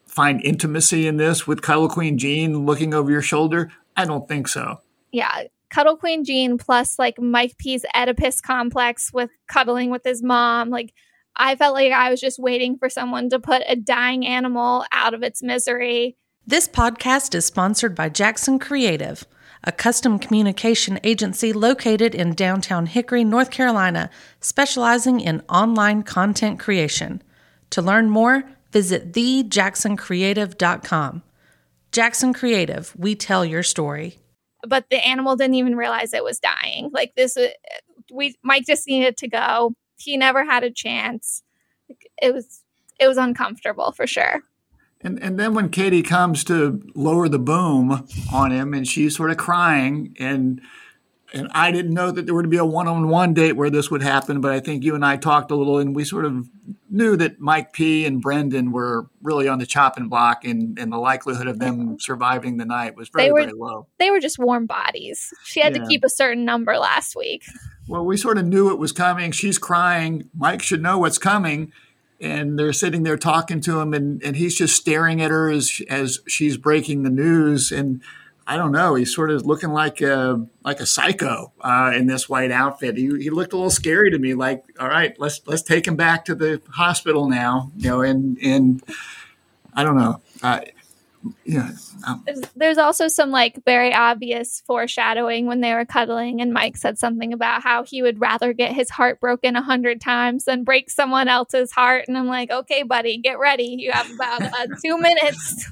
find 0.08 0.44
intimacy 0.44 1.08
in 1.08 1.18
this 1.18 1.46
with 1.46 1.62
Cuddle 1.62 1.88
Queen 1.88 2.18
Jean 2.18 2.66
looking 2.66 2.94
over 2.94 3.12
your 3.12 3.22
shoulder? 3.22 3.72
I 3.96 4.06
don't 4.06 4.28
think 4.28 4.48
so. 4.48 4.82
Yeah. 5.12 5.44
Cuddle 5.72 5.98
Queen 5.98 6.24
Jean 6.24 6.58
plus 6.58 7.00
like 7.00 7.20
Mike 7.20 7.58
P's 7.58 7.86
Oedipus 7.96 8.42
complex 8.42 9.12
with 9.12 9.32
cuddling 9.48 9.90
with 9.90 10.04
his 10.04 10.22
mom. 10.22 10.70
Like, 10.70 10.94
I 11.36 11.56
felt 11.56 11.74
like 11.74 11.94
I 11.94 12.12
was 12.12 12.20
just 12.20 12.40
waiting 12.40 12.78
for 12.78 12.90
someone 12.90 13.30
to 13.30 13.40
put 13.40 13.64
a 13.66 13.78
dying 13.78 14.28
animal 14.28 14.84
out 14.92 15.14
of 15.14 15.24
its 15.24 15.42
misery. 15.42 16.18
This 16.46 16.68
podcast 16.68 17.34
is 17.34 17.46
sponsored 17.46 17.96
by 17.96 18.10
Jackson 18.10 18.60
Creative, 18.60 19.26
a 19.64 19.72
custom 19.72 20.20
communication 20.20 21.00
agency 21.04 21.54
located 21.54 22.14
in 22.14 22.34
downtown 22.34 22.88
Hickory, 22.88 23.24
North 23.24 23.50
Carolina, 23.50 24.10
specializing 24.42 25.22
in 25.22 25.42
online 25.48 26.04
content 26.04 26.60
creation. 26.60 27.22
To 27.70 27.82
learn 27.82 28.10
more, 28.10 28.44
visit 28.72 29.14
thejacksoncreative.com. 29.14 31.24
Jackson 31.94 32.34
Creative, 32.34 32.94
we 32.98 33.16
tell 33.16 33.46
your 33.46 33.64
story. 33.64 34.18
But 34.68 34.86
the 34.90 35.06
animal 35.06 35.36
didn't 35.36 35.56
even 35.56 35.76
realize 35.76 36.14
it 36.14 36.24
was 36.24 36.40
dying. 36.40 36.90
Like 36.94 37.14
this, 37.16 37.38
uh, 37.38 37.48
we 38.12 38.36
Mike 38.44 38.66
just 38.66 38.88
needed 38.88 39.18
to 39.18 39.28
go. 39.28 39.74
He 39.98 40.18
never 40.18 40.44
had 40.44 40.64
a 40.64 40.72
chance. 40.72 41.44
It 42.22 42.34
was 42.34 42.62
it 43.00 43.08
was 43.08 43.18
uncomfortable 43.18 43.92
for 43.92 44.08
sure. 44.08 44.44
And 45.02 45.22
and 45.22 45.40
then 45.40 45.54
when 45.54 45.70
Katie 45.70 46.04
comes 46.04 46.44
to 46.46 46.82
lower 46.96 47.28
the 47.28 47.40
boom 47.40 48.08
on 48.32 48.52
him, 48.52 48.74
and 48.74 48.88
she's 48.88 49.16
sort 49.16 49.32
of 49.32 49.38
crying, 49.38 50.16
and 50.20 50.62
and 51.34 51.48
I 51.54 51.72
didn't 51.72 51.94
know 51.94 52.12
that 52.12 52.26
there 52.26 52.36
would 52.36 52.50
be 52.50 52.58
a 52.58 52.66
one-on-one 52.66 53.34
date 53.34 53.54
where 53.54 53.70
this 53.70 53.90
would 53.90 54.02
happen, 54.02 54.42
but 54.42 54.52
I 54.52 54.60
think 54.60 54.84
you 54.84 54.96
and 54.96 55.06
I 55.06 55.18
talked 55.18 55.52
a 55.52 55.56
little, 55.56 55.78
and 55.78 55.96
we 55.96 56.04
sort 56.04 56.26
of 56.26 56.50
knew 56.90 57.16
that 57.16 57.40
Mike 57.40 57.72
P 57.74 58.06
and 58.06 58.22
Brendan 58.22 58.72
were 58.72 59.08
really 59.22 59.48
on 59.48 59.60
the 59.60 59.66
chopping 59.66 60.10
block, 60.10 60.44
and, 60.44 60.78
and 60.78 60.92
the 60.92 60.98
likelihood 60.98 61.48
of 61.48 61.60
them 61.60 62.00
surviving 62.00 62.58
the 62.58 62.66
night 62.66 62.96
was 62.96 63.10
very, 63.10 63.32
were- 63.32 63.42
very 63.42 63.54
low. 63.54 63.88
They 63.98 64.12
were 64.12 64.20
just 64.20 64.38
warm 64.38 64.66
bodies. 64.66 65.34
She 65.46 65.62
had 65.62 65.76
Yeah. 65.76 65.84
to 65.84 65.88
keep 65.88 66.04
a 66.04 66.10
certain 66.10 66.44
number 66.46 66.78
last 66.78 67.16
week. 67.16 67.44
Well, 67.88 68.06
we 68.06 68.18
sort 68.18 68.38
of 68.38 68.46
knew 68.46 68.70
it 68.70 68.78
was 68.80 68.92
coming. 68.92 69.32
She's 69.32 69.58
crying. 69.58 70.30
Mike 70.38 70.62
should 70.62 70.82
know 70.82 70.98
what's 70.98 71.18
coming. 71.18 71.72
And 72.20 72.60
they're 72.60 72.72
sitting 72.72 73.02
there 73.02 73.18
talking 73.18 73.62
to 73.62 73.80
him, 73.80 73.96
and, 73.96 74.22
and 74.22 74.36
he's 74.36 74.56
just 74.56 74.76
staring 74.76 75.24
at 75.24 75.32
her 75.32 75.50
as 75.50 75.82
as 75.90 76.20
she's 76.28 76.56
breaking 76.56 77.02
the 77.02 77.10
news. 77.10 77.72
And 77.72 78.00
I 78.48 78.58
don't 78.58 78.72
know, 78.72 78.96
he's 78.96 79.14
sort 79.14 79.30
of 79.32 79.46
looking 79.46 79.70
like 79.70 80.02
a 80.02 80.46
like 80.64 80.80
a 80.80 80.86
psycho 80.86 81.54
uh, 81.62 81.94
in 81.96 82.08
this 82.08 82.28
white 82.28 82.52
outfit. 82.52 82.98
He, 82.98 83.06
he 83.20 83.30
looked 83.30 83.54
a 83.54 83.56
little 83.56 83.70
scary 83.70 84.12
to 84.12 84.20
me. 84.20 84.34
Like, 84.34 84.64
all 84.80 84.90
right, 84.90 85.18
let's 85.20 85.42
let's 85.46 85.62
take 85.62 85.88
him 85.88 85.96
back 85.96 86.26
to 86.26 86.36
the 86.36 86.62
hospital 86.70 87.30
now. 87.30 87.72
You 87.78 87.90
know, 87.90 88.02
and 88.02 88.38
and 88.42 88.84
I 89.74 89.84
don't 89.84 89.96
know. 89.96 90.22
Uh, 90.42 90.62
yeah, 91.46 91.70
um, 92.08 92.24
There's, 92.26 92.42
there's 92.56 92.78
also 92.78 93.08
some 93.08 93.30
like 93.30 93.64
very 93.66 93.94
obvious 93.94 94.64
foreshadowing 94.66 95.46
when 95.46 95.62
they 95.62 95.74
were 95.74 95.86
cuddling, 95.86 96.42
and 96.42 96.54
Mike 96.54 96.78
said 96.78 96.98
something 96.98 97.34
about 97.34 97.62
how 97.62 97.84
he 97.84 98.02
would 98.02 98.20
rather 98.20 98.54
get 98.54 98.74
his 98.74 98.90
heart 98.90 99.20
broken 99.20 99.56
a 99.56 99.62
hundred 99.62 100.02
times 100.02 100.46
than 100.46 100.64
break 100.64 100.90
someone 100.90 101.28
else's 101.28 101.72
heart. 101.72 102.06
And 102.08 102.18
I'm 102.18 102.28
like, 102.28 102.50
okay, 102.50 102.84
buddy, 102.84 103.18
get 103.18 103.40
ready. 103.40 103.76
You 103.78 103.92
have 103.92 104.10
about 104.12 104.42
uh, 104.42 104.68
two 104.84 104.98
minutes. 104.98 105.72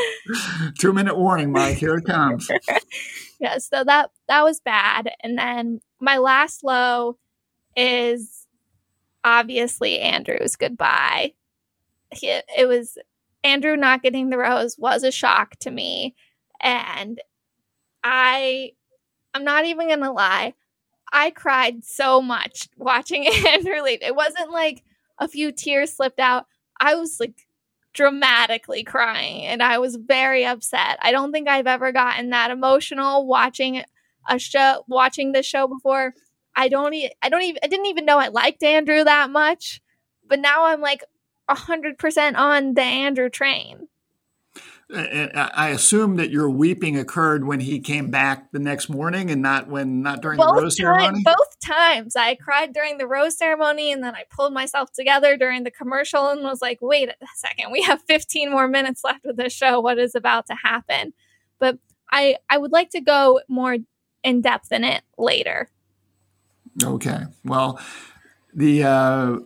two 0.78 0.92
minute 0.92 1.16
warning, 1.16 1.52
Mike. 1.52 1.78
Here 1.78 1.94
it 1.94 2.04
comes. 2.04 2.48
yeah, 3.40 3.58
so 3.58 3.82
that 3.84 4.10
that 4.28 4.44
was 4.44 4.60
bad. 4.60 5.10
And 5.22 5.36
then 5.36 5.80
my 6.00 6.18
last 6.18 6.62
low 6.62 7.18
is 7.76 8.46
obviously 9.24 9.98
Andrew's 9.98 10.56
goodbye. 10.56 11.32
He, 12.10 12.28
it 12.28 12.66
was 12.66 12.96
Andrew 13.48 13.76
not 13.76 14.02
getting 14.02 14.30
the 14.30 14.38
rose 14.38 14.76
was 14.78 15.02
a 15.04 15.12
shock 15.12 15.56
to 15.60 15.70
me, 15.70 16.14
and 16.60 17.20
I 18.04 18.72
I'm 19.34 19.44
not 19.44 19.66
even 19.66 19.88
gonna 19.88 20.12
lie, 20.12 20.54
I 21.12 21.30
cried 21.30 21.84
so 21.84 22.22
much 22.22 22.68
watching 22.76 23.26
Andrew 23.48 23.82
leave. 23.82 24.02
It 24.02 24.16
wasn't 24.16 24.50
like 24.50 24.82
a 25.18 25.28
few 25.28 25.52
tears 25.52 25.94
slipped 25.96 26.20
out. 26.20 26.46
I 26.80 26.94
was 26.94 27.18
like 27.20 27.46
dramatically 27.94 28.84
crying 28.84 29.44
and 29.44 29.62
I 29.62 29.78
was 29.78 29.96
very 29.96 30.44
upset. 30.44 30.98
I 31.02 31.10
don't 31.12 31.32
think 31.32 31.48
I've 31.48 31.66
ever 31.66 31.92
gotten 31.92 32.30
that 32.30 32.50
emotional 32.50 33.26
watching 33.26 33.82
a 34.28 34.38
show 34.38 34.84
watching 34.88 35.32
this 35.32 35.46
show 35.46 35.66
before. 35.66 36.14
I 36.54 36.68
don't 36.68 36.94
e- 36.94 37.12
I 37.22 37.28
don't 37.28 37.42
even 37.42 37.60
I 37.62 37.66
didn't 37.68 37.86
even 37.86 38.04
know 38.04 38.18
I 38.18 38.28
liked 38.28 38.62
Andrew 38.62 39.04
that 39.04 39.30
much, 39.30 39.80
but 40.26 40.40
now 40.40 40.66
I'm 40.66 40.80
like 40.80 41.02
100% 41.48 42.36
on 42.36 42.74
the 42.74 42.82
Andrew 42.82 43.28
train. 43.28 43.88
And 44.90 45.30
I 45.36 45.68
assume 45.68 46.16
that 46.16 46.30
your 46.30 46.48
weeping 46.48 46.96
occurred 46.96 47.46
when 47.46 47.60
he 47.60 47.78
came 47.78 48.10
back 48.10 48.50
the 48.52 48.58
next 48.58 48.88
morning, 48.88 49.30
and 49.30 49.42
not 49.42 49.68
when 49.68 50.00
not 50.00 50.22
during 50.22 50.38
the 50.38 50.46
rose 50.46 50.76
time, 50.76 50.98
ceremony. 50.98 51.22
both 51.22 51.60
times 51.60 52.16
I 52.16 52.36
cried 52.36 52.72
during 52.72 52.96
the 52.96 53.06
rose 53.06 53.36
ceremony 53.36 53.92
and 53.92 54.02
then 54.02 54.14
I 54.14 54.24
pulled 54.30 54.54
myself 54.54 54.90
together 54.92 55.36
during 55.36 55.64
the 55.64 55.70
commercial 55.70 56.28
and 56.28 56.42
was 56.42 56.62
like, 56.62 56.78
wait 56.80 57.10
a 57.10 57.14
second, 57.36 57.70
we 57.70 57.82
have 57.82 58.00
15 58.04 58.50
more 58.50 58.66
minutes 58.66 59.04
left 59.04 59.26
of 59.26 59.36
this 59.36 59.52
show. 59.52 59.78
What 59.78 59.98
is 59.98 60.14
about 60.14 60.46
to 60.46 60.54
happen? 60.54 61.12
But 61.58 61.78
I 62.10 62.36
I 62.48 62.56
would 62.56 62.72
like 62.72 62.88
to 62.90 63.02
go 63.02 63.42
more 63.46 63.76
in 64.24 64.40
depth 64.40 64.72
in 64.72 64.84
it 64.84 65.02
later. 65.18 65.68
Okay. 66.82 67.24
Well, 67.44 67.78
the 68.54 68.84
uh, 68.84 69.36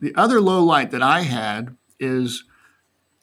the 0.00 0.14
other 0.14 0.40
low 0.40 0.62
light 0.62 0.90
that 0.90 1.02
I 1.02 1.22
had 1.22 1.76
is 1.98 2.44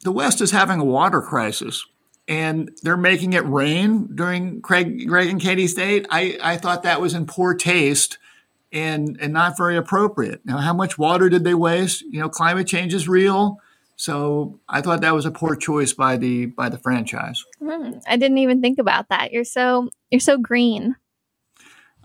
the 0.03 0.11
West 0.11 0.41
is 0.41 0.51
having 0.51 0.79
a 0.79 0.85
water 0.85 1.21
crisis, 1.21 1.85
and 2.27 2.71
they're 2.83 2.97
making 2.97 3.33
it 3.33 3.45
rain 3.45 4.09
during 4.13 4.61
Craig, 4.61 5.07
Greg 5.07 5.29
and 5.29 5.41
Katie's 5.41 5.73
date. 5.73 6.05
I, 6.09 6.37
I 6.41 6.57
thought 6.57 6.83
that 6.83 7.01
was 7.01 7.13
in 7.13 7.25
poor 7.25 7.53
taste 7.53 8.17
and 8.71 9.17
and 9.21 9.33
not 9.33 9.57
very 9.57 9.77
appropriate. 9.77 10.41
Now, 10.45 10.57
how 10.57 10.73
much 10.73 10.97
water 10.97 11.29
did 11.29 11.43
they 11.43 11.53
waste? 11.53 12.01
You 12.03 12.19
know, 12.19 12.29
climate 12.29 12.67
change 12.67 12.93
is 12.93 13.07
real, 13.07 13.59
so 13.95 14.59
I 14.69 14.81
thought 14.81 15.01
that 15.01 15.15
was 15.15 15.25
a 15.25 15.31
poor 15.31 15.55
choice 15.55 15.93
by 15.93 16.17
the 16.17 16.47
by 16.47 16.69
the 16.69 16.77
franchise. 16.77 17.43
Hmm, 17.59 17.93
I 18.07 18.17
didn't 18.17 18.37
even 18.39 18.61
think 18.61 18.77
about 18.77 19.09
that. 19.09 19.31
You're 19.31 19.43
so 19.43 19.89
you're 20.11 20.19
so 20.19 20.37
green. 20.37 20.95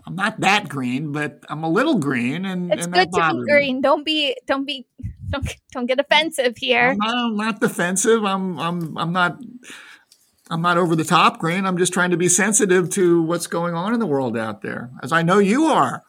I'm 0.05 0.15
not 0.15 0.39
that 0.41 0.67
green, 0.67 1.11
but 1.11 1.43
I'm 1.49 1.63
a 1.63 1.69
little 1.69 1.97
green, 1.97 2.45
and 2.45 2.73
It's 2.73 2.85
and 2.85 2.93
good 2.93 3.11
to 3.11 3.21
be 3.31 3.37
me. 3.39 3.45
green. 3.49 3.81
Don't 3.81 4.05
be 4.05 4.35
don't 4.45 4.65
be 4.65 4.85
don't 5.29 5.55
don't 5.71 5.85
get 5.85 5.99
offensive 5.99 6.57
here. 6.57 6.91
I'm 6.91 6.97
not, 6.97 7.15
I'm 7.15 7.37
not 7.37 7.61
defensive. 7.61 8.25
I'm 8.25 8.59
I'm 8.59 8.97
I'm 8.97 9.13
not 9.13 9.39
I'm 10.49 10.61
not 10.61 10.77
over 10.77 10.95
the 10.95 11.05
top 11.05 11.39
green. 11.39 11.65
I'm 11.65 11.77
just 11.77 11.93
trying 11.93 12.11
to 12.11 12.17
be 12.17 12.27
sensitive 12.27 12.89
to 12.91 13.21
what's 13.21 13.47
going 13.47 13.75
on 13.75 13.93
in 13.93 13.99
the 13.99 14.05
world 14.05 14.37
out 14.37 14.61
there, 14.61 14.91
as 15.01 15.11
I 15.11 15.21
know 15.21 15.39
you 15.39 15.65
are. 15.65 16.03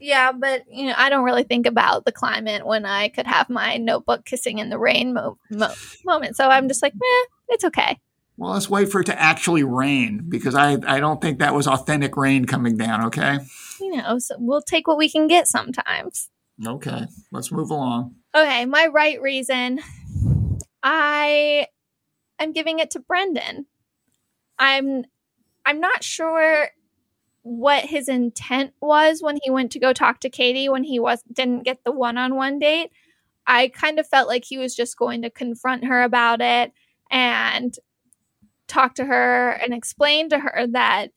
Yeah, 0.00 0.32
but 0.32 0.62
you 0.70 0.86
know, 0.86 0.94
I 0.96 1.10
don't 1.10 1.24
really 1.24 1.42
think 1.42 1.66
about 1.66 2.04
the 2.04 2.12
climate 2.12 2.66
when 2.66 2.84
I 2.84 3.08
could 3.08 3.26
have 3.26 3.48
my 3.50 3.76
notebook 3.76 4.24
kissing 4.24 4.58
in 4.58 4.70
the 4.70 4.78
rain 4.78 5.12
mo- 5.12 5.38
mo- 5.50 5.74
moment. 6.04 6.36
So 6.36 6.48
I'm 6.48 6.68
just 6.68 6.82
like, 6.82 6.92
eh, 6.94 7.26
it's 7.48 7.64
okay. 7.64 7.98
Well, 8.38 8.52
let's 8.52 8.70
wait 8.70 8.90
for 8.90 9.00
it 9.00 9.06
to 9.06 9.20
actually 9.20 9.64
rain 9.64 10.18
mm-hmm. 10.20 10.30
because 10.30 10.54
I 10.54 10.78
I 10.86 11.00
don't 11.00 11.20
think 11.20 11.40
that 11.40 11.54
was 11.54 11.66
authentic 11.66 12.16
rain 12.16 12.46
coming 12.46 12.76
down. 12.76 13.06
Okay. 13.06 13.38
You 13.80 13.96
know, 13.96 14.18
so 14.18 14.36
we'll 14.38 14.62
take 14.62 14.86
what 14.86 14.96
we 14.96 15.10
can 15.10 15.26
get 15.26 15.48
sometimes. 15.48 16.30
Okay. 16.64 17.06
Let's 17.32 17.52
move 17.52 17.70
along. 17.70 18.14
Okay, 18.34 18.64
my 18.64 18.86
right 18.86 19.20
reason, 19.20 19.80
I 20.82 21.66
am 22.38 22.52
giving 22.52 22.78
it 22.78 22.92
to 22.92 23.00
Brendan. 23.00 23.66
I'm 24.58 25.04
I'm 25.66 25.80
not 25.80 26.04
sure 26.04 26.68
what 27.42 27.84
his 27.86 28.08
intent 28.08 28.72
was 28.80 29.20
when 29.20 29.38
he 29.42 29.50
went 29.50 29.72
to 29.72 29.80
go 29.80 29.92
talk 29.92 30.20
to 30.20 30.30
Katie 30.30 30.68
when 30.68 30.84
he 30.84 31.00
was 31.00 31.22
didn't 31.32 31.64
get 31.64 31.82
the 31.84 31.92
one-on-one 31.92 32.60
date. 32.60 32.90
I 33.48 33.68
kind 33.68 33.98
of 33.98 34.06
felt 34.06 34.28
like 34.28 34.44
he 34.44 34.58
was 34.58 34.76
just 34.76 34.96
going 34.96 35.22
to 35.22 35.30
confront 35.30 35.86
her 35.86 36.02
about 36.02 36.40
it 36.40 36.72
and 37.10 37.74
talk 38.68 38.94
to 38.94 39.04
her 39.04 39.50
and 39.50 39.74
explain 39.74 40.28
to 40.28 40.38
her 40.38 40.66
that 40.68 41.08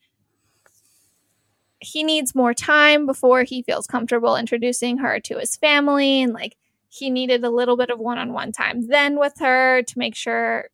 he 1.80 2.04
needs 2.04 2.36
more 2.36 2.54
time 2.54 3.06
before 3.06 3.44
he 3.44 3.64
feels 3.64 3.88
comfortable 3.88 4.36
introducing 4.36 5.00
her 5.00 5.20
to 5.20 5.38
his 5.38 5.56
family 5.56 6.22
and 6.22 6.34
like 6.34 6.56
he 6.90 7.10
needed 7.10 7.44
a 7.44 7.50
little 7.50 7.78
bit 7.78 7.90
of 7.90 8.00
one-on-one 8.00 8.52
time 8.52 8.88
then 8.88 9.18
with 9.20 9.34
her 9.40 9.82
to 9.84 10.00
make 10.00 10.16
sure 10.16 10.70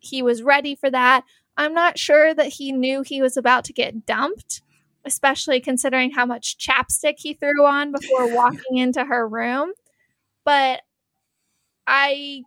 he 0.00 0.22
was 0.22 0.42
ready 0.42 0.74
for 0.74 0.90
that. 0.90 1.24
I'm 1.56 1.74
not 1.74 1.98
sure 1.98 2.34
that 2.34 2.46
he 2.46 2.72
knew 2.72 3.02
he 3.02 3.20
was 3.20 3.36
about 3.36 3.64
to 3.64 3.72
get 3.72 4.06
dumped, 4.06 4.62
especially 5.04 5.60
considering 5.60 6.12
how 6.12 6.24
much 6.24 6.56
chapstick 6.56 7.14
he 7.18 7.34
threw 7.34 7.66
on 7.66 7.90
before 7.92 8.32
walking 8.32 8.76
into 8.76 9.04
her 9.04 9.26
room. 9.26 9.72
But 10.44 10.82
I 11.86 12.42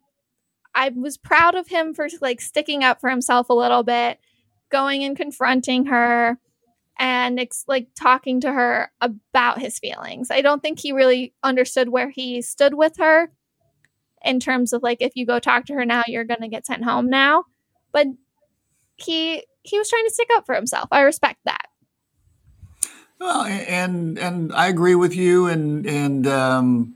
I 0.73 0.89
was 0.89 1.17
proud 1.17 1.55
of 1.55 1.67
him 1.67 1.93
for 1.93 2.07
like 2.21 2.41
sticking 2.41 2.83
up 2.83 3.01
for 3.01 3.09
himself 3.09 3.49
a 3.49 3.53
little 3.53 3.83
bit, 3.83 4.19
going 4.69 5.03
and 5.03 5.17
confronting 5.17 5.87
her 5.87 6.39
and 6.99 7.39
ex- 7.39 7.65
like 7.67 7.89
talking 7.95 8.41
to 8.41 8.51
her 8.51 8.91
about 9.01 9.59
his 9.59 9.79
feelings. 9.79 10.29
I 10.31 10.41
don't 10.41 10.61
think 10.61 10.79
he 10.79 10.91
really 10.91 11.33
understood 11.43 11.89
where 11.89 12.09
he 12.09 12.41
stood 12.41 12.73
with 12.73 12.97
her. 12.97 13.31
in 14.23 14.39
terms 14.39 14.71
of 14.73 14.83
like 14.83 15.01
if 15.01 15.13
you 15.15 15.25
go 15.25 15.39
talk 15.39 15.65
to 15.65 15.73
her 15.73 15.85
now, 15.85 16.03
you're 16.07 16.23
gonna 16.23 16.47
get 16.47 16.65
sent 16.65 16.83
home 16.83 17.09
now. 17.09 17.45
But 17.91 18.07
he 18.97 19.43
he 19.63 19.77
was 19.77 19.89
trying 19.89 20.05
to 20.05 20.13
stick 20.13 20.29
up 20.35 20.45
for 20.45 20.55
himself. 20.55 20.87
I 20.91 21.01
respect 21.01 21.39
that. 21.45 21.67
Well, 23.19 23.43
and 23.43 24.17
and 24.17 24.53
I 24.53 24.67
agree 24.67 24.95
with 24.95 25.15
you, 25.15 25.47
and 25.47 25.85
and 25.85 26.25
um, 26.27 26.95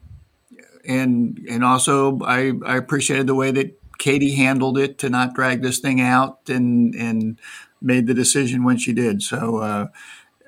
and 0.87 1.45
and 1.49 1.63
also 1.63 2.19
I 2.23 2.53
I 2.65 2.77
appreciated 2.77 3.27
the 3.27 3.35
way 3.35 3.51
that 3.51 3.79
Katie 3.97 4.35
handled 4.35 4.77
it 4.77 4.97
to 4.99 5.09
not 5.09 5.33
drag 5.33 5.61
this 5.61 5.79
thing 5.79 6.01
out 6.01 6.49
and 6.49 6.93
and 6.95 7.39
made 7.81 8.07
the 8.07 8.13
decision 8.13 8.63
when 8.63 8.77
she 8.77 8.93
did. 8.93 9.21
So. 9.21 9.57
Uh, 9.57 9.87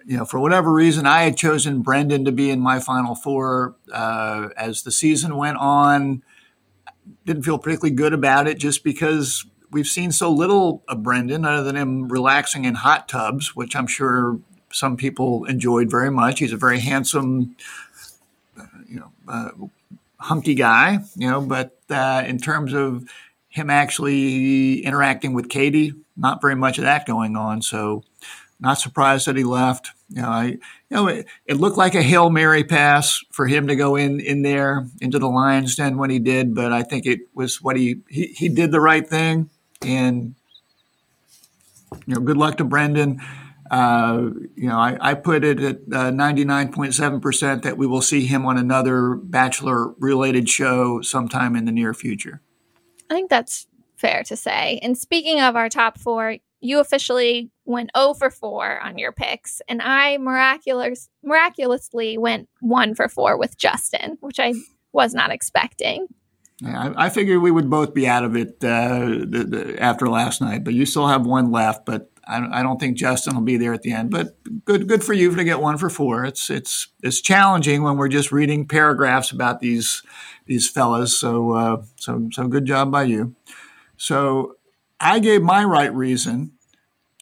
you 0.10 0.16
know, 0.16 0.24
for 0.24 0.40
whatever 0.40 0.72
reason, 0.72 1.06
I 1.06 1.24
had 1.24 1.36
chosen 1.36 1.82
Brendan 1.82 2.24
to 2.24 2.32
be 2.32 2.50
in 2.50 2.62
my 2.62 2.80
final 2.80 3.14
four. 3.14 3.76
Uh, 3.92 4.48
as 4.56 4.84
the 4.84 4.92
season 4.92 5.36
went 5.36 5.58
on, 5.58 6.24
didn't 7.26 7.44
feel 7.44 7.58
particularly 7.60 7.94
good 7.94 8.14
about 8.14 8.48
it 8.48 8.58
just 8.58 8.86
because 8.86 9.46
we've 9.72 9.88
seen 9.88 10.14
so 10.14 10.32
little 10.32 10.84
of 10.88 11.04
Brendan 11.04 11.46
other 11.46 11.64
than 11.64 11.76
him 11.76 12.08
relaxing 12.08 12.66
in 12.66 12.76
hot 12.76 13.10
tubs, 13.10 13.56
which 13.56 13.76
I'm 13.76 13.88
sure 13.88 14.40
some 14.72 14.98
people 14.98 15.46
enjoyed 15.46 15.90
very 15.90 16.12
much. 16.12 16.40
He's 16.40 16.54
a 16.54 16.58
very 16.58 16.80
handsome, 16.80 17.56
uh, 18.60 18.66
you 18.88 19.00
know, 19.00 19.12
uh, 19.28 19.50
hunky 20.20 20.56
guy, 20.56 21.00
you 21.16 21.30
know, 21.30 21.42
but 21.42 21.80
uh, 21.90 22.24
in 22.26 22.38
terms 22.38 22.74
of 22.74 23.08
him 23.50 23.70
actually 23.70 24.80
interacting 24.82 25.34
with 25.34 25.50
Katie, 25.50 25.94
not 26.16 26.42
very 26.42 26.56
much 26.56 26.78
of 26.78 26.84
that 26.84 27.06
going 27.06 27.36
on. 27.36 27.62
So, 27.62 28.04
not 28.60 28.80
surprised 28.80 29.28
that 29.28 29.36
he 29.36 29.44
left. 29.44 29.92
You 30.10 30.22
know, 30.22 30.30
I, 30.30 30.46
you 30.46 30.60
know, 30.90 31.08
it, 31.08 31.28
it, 31.46 31.58
looked 31.58 31.78
like 31.78 31.94
a 31.94 32.02
hail 32.02 32.30
mary 32.30 32.64
pass 32.64 33.20
for 33.32 33.46
him 33.46 33.68
to 33.68 33.76
go 33.76 33.96
in 33.96 34.20
in 34.20 34.42
there 34.42 34.88
into 35.00 35.20
the 35.20 35.28
lion's 35.28 35.76
den 35.76 35.98
when 35.98 36.10
he 36.10 36.18
did, 36.18 36.56
but 36.56 36.72
I 36.72 36.82
think 36.82 37.06
it 37.06 37.20
was 37.36 37.62
what 37.62 37.78
he 37.78 38.02
he, 38.10 38.28
he 38.28 38.50
did 38.50 38.72
the 38.72 38.82
right 38.82 39.08
thing, 39.08 39.50
and 39.84 40.34
you 42.06 42.16
know, 42.16 42.22
good 42.22 42.38
luck 42.38 42.58
to 42.58 42.64
Brendan. 42.64 43.22
Uh, 43.70 44.30
you 44.56 44.68
know, 44.70 44.78
I, 44.78 44.98
I, 45.00 45.14
put 45.14 45.44
it 45.44 45.60
at 45.60 45.86
99.7% 45.88 47.44
uh, 47.44 47.56
that 47.62 47.78
we 47.78 47.86
will 47.88 48.02
see 48.02 48.26
him 48.26 48.46
on 48.46 48.58
another 48.58 49.16
Bachelor 49.16 49.90
related 50.00 50.48
show 50.48 51.02
sometime 51.02 51.56
in 51.56 51.66
the 51.66 51.72
near 51.72 51.94
future. 51.94 52.42
I 53.10 53.14
think 53.14 53.30
that's 53.30 53.68
fair 53.98 54.24
to 54.24 54.36
say. 54.36 54.80
And 54.82 54.98
speaking 54.98 55.42
of 55.42 55.56
our 55.56 55.70
top 55.70 56.00
four, 56.00 56.38
you 56.60 56.80
officially 56.80 57.52
went 57.66 57.92
0 57.96 58.14
for 58.16 58.30
4 58.30 58.80
on 58.82 58.98
your 58.98 59.12
picks, 59.12 59.62
and 59.68 59.82
I 59.82 60.18
miraculous, 60.18 61.10
miraculously 61.24 62.18
went 62.18 62.50
1 62.62 62.96
for 62.96 63.08
4 63.08 63.38
with 63.38 63.58
Justin, 63.58 64.18
which 64.22 64.40
I 64.40 64.54
was 64.92 65.14
not 65.14 65.32
expecting. 65.32 66.08
Yeah, 66.62 66.94
I, 66.96 67.06
I 67.06 67.10
figured 67.10 67.42
we 67.42 67.52
would 67.52 67.70
both 67.70 67.94
be 67.94 68.08
out 68.08 68.24
of 68.24 68.36
it 68.36 68.64
uh, 68.64 69.06
the, 69.06 69.46
the, 69.48 69.82
after 69.82 70.10
last 70.10 70.42
night, 70.42 70.64
but 70.64 70.74
you 70.74 70.86
still 70.86 71.08
have 71.08 71.26
one 71.26 71.52
left. 71.52 71.86
But 71.86 72.12
I, 72.28 72.60
I, 72.60 72.64
don't 72.64 72.80
think 72.80 72.98
Justin 72.98 73.36
will 73.36 73.44
be 73.44 73.58
there 73.58 73.74
at 73.74 73.82
the 73.82 73.92
end. 73.92 74.12
But 74.12 74.36
good, 74.66 74.88
good 74.88 75.04
for 75.04 75.14
you 75.14 75.34
to 75.36 75.44
get 75.44 75.60
one 75.60 75.78
for 75.78 75.90
four. 75.90 76.26
It's 76.26 76.50
it's 76.50 76.88
it's 77.02 77.22
challenging 77.22 77.84
when 77.84 77.98
we're 77.98 78.10
just 78.10 78.32
reading 78.32 78.68
paragraphs 78.68 79.32
about 79.32 79.60
these 79.60 80.04
these 80.46 80.70
fellas. 80.70 81.18
So 81.18 81.52
uh, 81.54 81.84
so 81.96 82.30
so 82.32 82.48
good 82.48 82.66
job 82.66 82.92
by 82.92 83.04
you. 83.04 83.36
So 83.98 84.58
I 85.00 85.20
gave 85.20 85.42
my 85.42 85.64
right 85.64 85.94
reason 85.94 86.54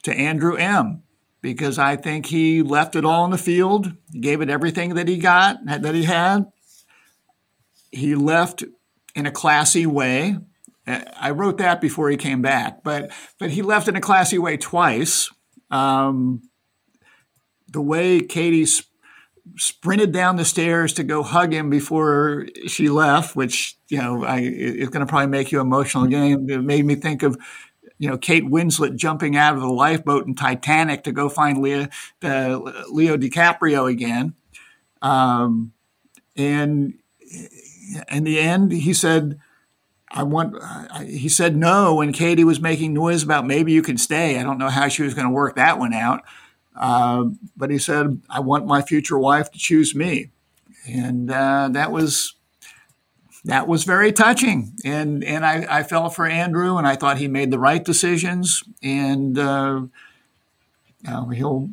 to 0.02 0.14
Andrew 0.14 0.56
M 0.56 1.02
because 1.40 1.78
I 1.78 1.96
think 1.96 2.26
he 2.26 2.62
left 2.62 2.96
it 2.96 3.04
all 3.04 3.24
in 3.24 3.30
the 3.30 3.38
field. 3.38 3.92
Gave 4.18 4.40
it 4.40 4.50
everything 4.50 4.94
that 4.94 5.08
he 5.08 5.18
got, 5.18 5.64
that 5.64 5.94
he 5.94 6.04
had. 6.04 6.50
He 7.92 8.14
left 8.14 8.64
in 9.14 9.26
a 9.26 9.30
classy 9.30 9.86
way. 9.86 10.38
I 10.86 11.30
wrote 11.30 11.58
that 11.58 11.80
before 11.80 12.10
he 12.10 12.16
came 12.16 12.42
back, 12.42 12.82
but 12.84 13.10
but 13.38 13.50
he 13.50 13.62
left 13.62 13.88
in 13.88 13.96
a 13.96 14.00
classy 14.00 14.38
way 14.38 14.56
twice. 14.56 15.30
Um, 15.70 16.42
the 17.68 17.82
way 17.82 18.20
Katie 18.20 18.66
sp- 18.70 18.86
sprinted 19.56 20.12
down 20.12 20.36
the 20.36 20.44
stairs 20.44 20.92
to 20.94 21.02
go 21.02 21.22
hug 21.22 21.52
him 21.52 21.70
before 21.70 22.46
she 22.66 22.88
left, 22.88 23.34
which 23.34 23.76
you 23.88 23.98
know 23.98 24.24
I, 24.24 24.40
it's 24.40 24.90
going 24.90 25.04
to 25.04 25.10
probably 25.10 25.26
make 25.26 25.50
you 25.50 25.60
emotional 25.60 26.04
again. 26.04 26.46
It 26.48 26.62
made 26.62 26.84
me 26.84 26.94
think 26.94 27.22
of 27.22 27.36
you 27.98 28.08
know 28.08 28.16
Kate 28.16 28.44
Winslet 28.44 28.96
jumping 28.96 29.36
out 29.36 29.54
of 29.54 29.60
the 29.60 29.68
lifeboat 29.68 30.26
in 30.26 30.34
Titanic 30.34 31.02
to 31.04 31.12
go 31.12 31.28
find 31.28 31.58
Leo, 31.58 31.88
uh, 32.22 32.60
Leo 32.90 33.16
DiCaprio 33.16 33.90
again. 33.90 34.34
Um, 35.02 35.72
and 36.36 36.94
in 38.10 38.24
the 38.24 38.38
end, 38.38 38.72
he 38.72 38.92
said, 38.92 39.38
"I 40.16 40.22
want." 40.22 40.56
He 41.06 41.28
said 41.28 41.56
no 41.56 41.96
when 41.96 42.12
Katie 42.12 42.44
was 42.44 42.60
making 42.60 42.94
noise 42.94 43.22
about 43.22 43.46
maybe 43.46 43.72
you 43.72 43.82
can 43.82 43.98
stay. 43.98 44.38
I 44.38 44.42
don't 44.42 44.58
know 44.58 44.70
how 44.70 44.88
she 44.88 45.02
was 45.02 45.14
going 45.14 45.26
to 45.26 45.32
work 45.32 45.56
that 45.56 45.78
one 45.78 45.92
out, 45.92 46.22
uh, 46.74 47.24
but 47.56 47.70
he 47.70 47.78
said, 47.78 48.20
"I 48.28 48.40
want 48.40 48.66
my 48.66 48.82
future 48.82 49.18
wife 49.18 49.50
to 49.52 49.58
choose 49.58 49.94
me," 49.94 50.30
and 50.86 51.30
uh, 51.30 51.68
that 51.72 51.92
was 51.92 52.34
that 53.46 53.68
was 53.68 53.84
very 53.84 54.12
touching. 54.12 54.72
And 54.84 55.24
and 55.24 55.46
I, 55.46 55.66
I 55.68 55.82
felt 55.82 56.14
for 56.14 56.26
Andrew, 56.26 56.76
and 56.76 56.86
I 56.86 56.96
thought 56.96 57.18
he 57.18 57.28
made 57.28 57.50
the 57.50 57.58
right 57.58 57.84
decisions. 57.84 58.62
And 58.82 59.38
uh, 59.38 59.82
he'll 61.32 61.70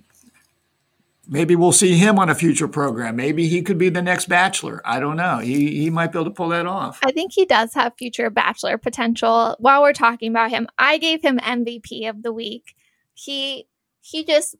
maybe 1.33 1.55
we'll 1.55 1.71
see 1.71 1.97
him 1.97 2.19
on 2.19 2.29
a 2.29 2.35
future 2.35 2.67
program. 2.67 3.15
Maybe 3.15 3.47
he 3.47 3.63
could 3.63 3.79
be 3.79 3.89
the 3.89 4.03
next 4.03 4.29
Bachelor. 4.29 4.81
I 4.85 4.99
don't 4.99 5.17
know. 5.17 5.39
He 5.39 5.81
he 5.81 5.89
might 5.89 6.11
be 6.11 6.19
able 6.19 6.29
to 6.29 6.35
pull 6.35 6.49
that 6.49 6.67
off. 6.67 6.99
I 7.03 7.11
think 7.11 7.33
he 7.33 7.43
does 7.43 7.73
have 7.73 7.97
future 7.97 8.29
Bachelor 8.29 8.77
potential. 8.77 9.55
While 9.59 9.81
we're 9.81 9.93
talking 9.93 10.29
about 10.29 10.51
him, 10.51 10.67
I 10.77 10.99
gave 10.99 11.23
him 11.23 11.39
MVP 11.39 12.07
of 12.07 12.21
the 12.21 12.31
week. 12.31 12.75
He 13.15 13.67
he 13.99 14.23
just 14.23 14.55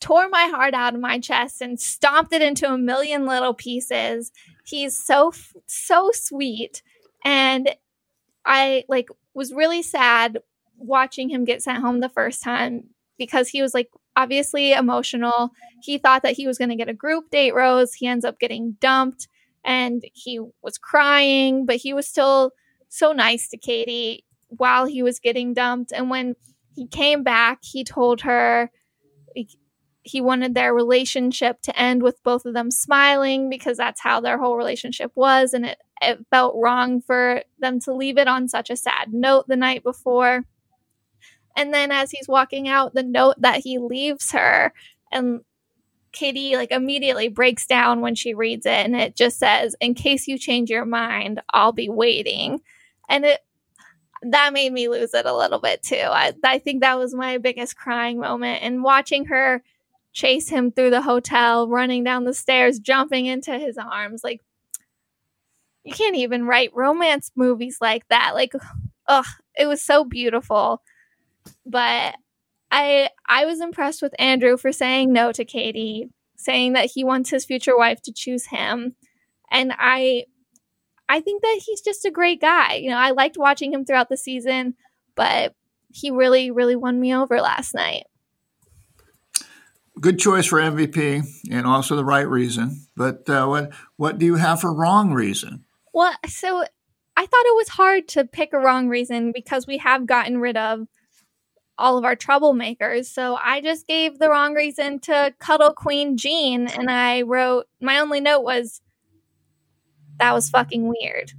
tore 0.00 0.28
my 0.28 0.46
heart 0.46 0.74
out 0.74 0.94
of 0.94 1.00
my 1.00 1.20
chest 1.20 1.60
and 1.62 1.78
stomped 1.80 2.32
it 2.32 2.42
into 2.42 2.70
a 2.70 2.76
million 2.76 3.24
little 3.24 3.54
pieces. 3.54 4.32
He's 4.64 4.96
so 4.96 5.32
so 5.66 6.10
sweet 6.12 6.82
and 7.24 7.70
I 8.44 8.84
like 8.88 9.08
was 9.34 9.52
really 9.52 9.82
sad 9.82 10.38
watching 10.78 11.28
him 11.28 11.44
get 11.44 11.62
sent 11.62 11.78
home 11.78 12.00
the 12.00 12.08
first 12.08 12.42
time 12.42 12.84
because 13.18 13.48
he 13.48 13.62
was 13.62 13.74
like 13.74 13.90
obviously 14.16 14.72
emotional. 14.72 15.50
He 15.82 15.98
thought 15.98 16.22
that 16.22 16.36
he 16.36 16.46
was 16.46 16.58
going 16.58 16.70
to 16.70 16.76
get 16.76 16.88
a 16.88 16.94
group 16.94 17.30
date 17.30 17.54
rose. 17.54 17.94
He 17.94 18.06
ends 18.06 18.24
up 18.24 18.38
getting 18.38 18.76
dumped 18.80 19.28
and 19.64 20.02
he 20.12 20.40
was 20.62 20.78
crying, 20.78 21.66
but 21.66 21.76
he 21.76 21.92
was 21.92 22.06
still 22.06 22.52
so 22.88 23.12
nice 23.12 23.48
to 23.48 23.56
Katie 23.56 24.24
while 24.48 24.84
he 24.84 25.02
was 25.02 25.20
getting 25.20 25.54
dumped. 25.54 25.92
And 25.92 26.10
when 26.10 26.34
he 26.74 26.86
came 26.86 27.22
back, 27.22 27.60
he 27.62 27.84
told 27.84 28.22
her 28.22 28.70
he 30.02 30.20
wanted 30.20 30.54
their 30.54 30.74
relationship 30.74 31.60
to 31.62 31.78
end 31.78 32.02
with 32.02 32.22
both 32.22 32.46
of 32.46 32.54
them 32.54 32.70
smiling 32.70 33.50
because 33.50 33.76
that's 33.76 34.00
how 34.00 34.20
their 34.20 34.38
whole 34.38 34.56
relationship 34.56 35.12
was 35.14 35.52
and 35.52 35.66
it, 35.66 35.78
it 36.00 36.24
felt 36.30 36.54
wrong 36.56 37.00
for 37.00 37.42
them 37.58 37.78
to 37.80 37.92
leave 37.92 38.16
it 38.16 38.28
on 38.28 38.48
such 38.48 38.70
a 38.70 38.76
sad 38.76 39.12
note 39.12 39.46
the 39.46 39.56
night 39.56 39.82
before 39.82 40.44
and 41.60 41.74
then 41.74 41.92
as 41.92 42.10
he's 42.10 42.28
walking 42.28 42.68
out 42.68 42.94
the 42.94 43.02
note 43.02 43.34
that 43.38 43.60
he 43.60 43.78
leaves 43.78 44.32
her 44.32 44.72
and 45.12 45.40
katie 46.12 46.56
like 46.56 46.72
immediately 46.72 47.28
breaks 47.28 47.66
down 47.66 48.00
when 48.00 48.14
she 48.14 48.34
reads 48.34 48.66
it 48.66 48.84
and 48.84 48.96
it 48.96 49.14
just 49.14 49.38
says 49.38 49.76
in 49.80 49.94
case 49.94 50.26
you 50.26 50.38
change 50.38 50.70
your 50.70 50.84
mind 50.84 51.40
i'll 51.52 51.72
be 51.72 51.88
waiting 51.88 52.60
and 53.08 53.24
it 53.24 53.40
that 54.22 54.52
made 54.52 54.72
me 54.72 54.88
lose 54.88 55.14
it 55.14 55.26
a 55.26 55.36
little 55.36 55.58
bit 55.58 55.82
too. 55.82 55.96
I, 55.96 56.32
I 56.44 56.58
think 56.58 56.80
that 56.80 56.98
was 56.98 57.14
my 57.14 57.38
biggest 57.38 57.76
crying 57.76 58.18
moment. 58.20 58.62
And 58.62 58.82
watching 58.82 59.26
her 59.26 59.62
chase 60.12 60.48
him 60.48 60.72
through 60.72 60.90
the 60.90 61.02
hotel, 61.02 61.68
running 61.68 62.04
down 62.04 62.24
the 62.24 62.34
stairs, 62.34 62.78
jumping 62.78 63.26
into 63.26 63.58
his 63.58 63.78
arms. 63.78 64.22
Like, 64.22 64.42
you 65.84 65.94
can't 65.94 66.16
even 66.16 66.44
write 66.44 66.74
romance 66.74 67.30
movies 67.34 67.78
like 67.80 68.06
that. 68.08 68.32
Like, 68.34 68.52
ugh, 69.06 69.26
it 69.58 69.66
was 69.66 69.82
so 69.82 70.04
beautiful. 70.04 70.82
But 71.66 72.14
I 72.70 73.10
I 73.26 73.44
was 73.44 73.60
impressed 73.60 74.02
with 74.02 74.14
Andrew 74.18 74.56
for 74.56 74.72
saying 74.72 75.12
no 75.12 75.32
to 75.32 75.44
Katie, 75.44 76.10
saying 76.36 76.74
that 76.74 76.90
he 76.94 77.04
wants 77.04 77.30
his 77.30 77.44
future 77.44 77.76
wife 77.76 78.02
to 78.02 78.12
choose 78.12 78.46
him. 78.46 78.96
And 79.50 79.72
I 79.78 80.24
I 81.08 81.20
think 81.20 81.42
that 81.42 81.60
he's 81.64 81.80
just 81.80 82.04
a 82.04 82.10
great 82.10 82.40
guy. 82.40 82.74
You 82.74 82.90
know, 82.90 82.98
I 82.98 83.10
liked 83.10 83.36
watching 83.36 83.72
him 83.72 83.84
throughout 83.84 84.08
the 84.08 84.16
season, 84.16 84.74
but 85.16 85.54
he 85.92 86.10
really, 86.10 86.52
really 86.52 86.76
won 86.76 87.00
me 87.00 87.14
over 87.14 87.40
last 87.40 87.74
night 87.74 88.04
good 90.00 90.18
choice 90.18 90.46
for 90.46 90.58
MVP 90.58 91.24
and 91.50 91.66
also 91.66 91.94
the 91.94 92.04
right 92.04 92.28
reason. 92.28 92.86
But 92.96 93.28
uh, 93.28 93.46
what 93.46 93.72
what 93.96 94.18
do 94.18 94.26
you 94.26 94.36
have 94.36 94.60
for 94.60 94.72
wrong 94.72 95.12
reason? 95.12 95.64
Well, 95.92 96.14
so 96.26 96.64
I 97.16 97.26
thought 97.26 97.46
it 97.46 97.56
was 97.56 97.68
hard 97.68 98.08
to 98.08 98.24
pick 98.24 98.52
a 98.52 98.58
wrong 98.58 98.88
reason 98.88 99.32
because 99.32 99.66
we 99.66 99.78
have 99.78 100.06
gotten 100.06 100.38
rid 100.38 100.56
of 100.56 100.86
all 101.78 101.96
of 101.96 102.04
our 102.04 102.16
troublemakers. 102.16 103.06
So 103.06 103.36
I 103.42 103.60
just 103.60 103.86
gave 103.86 104.18
the 104.18 104.28
wrong 104.28 104.54
reason 104.54 104.98
to 105.00 105.34
Cuddle 105.38 105.72
Queen 105.72 106.16
Jean, 106.16 106.66
and 106.68 106.90
I 106.90 107.22
wrote 107.22 107.66
my 107.80 107.98
only 107.98 108.20
note 108.20 108.42
was 108.42 108.80
that 110.18 110.34
was 110.34 110.50
fucking 110.50 110.86
weird. 110.88 111.32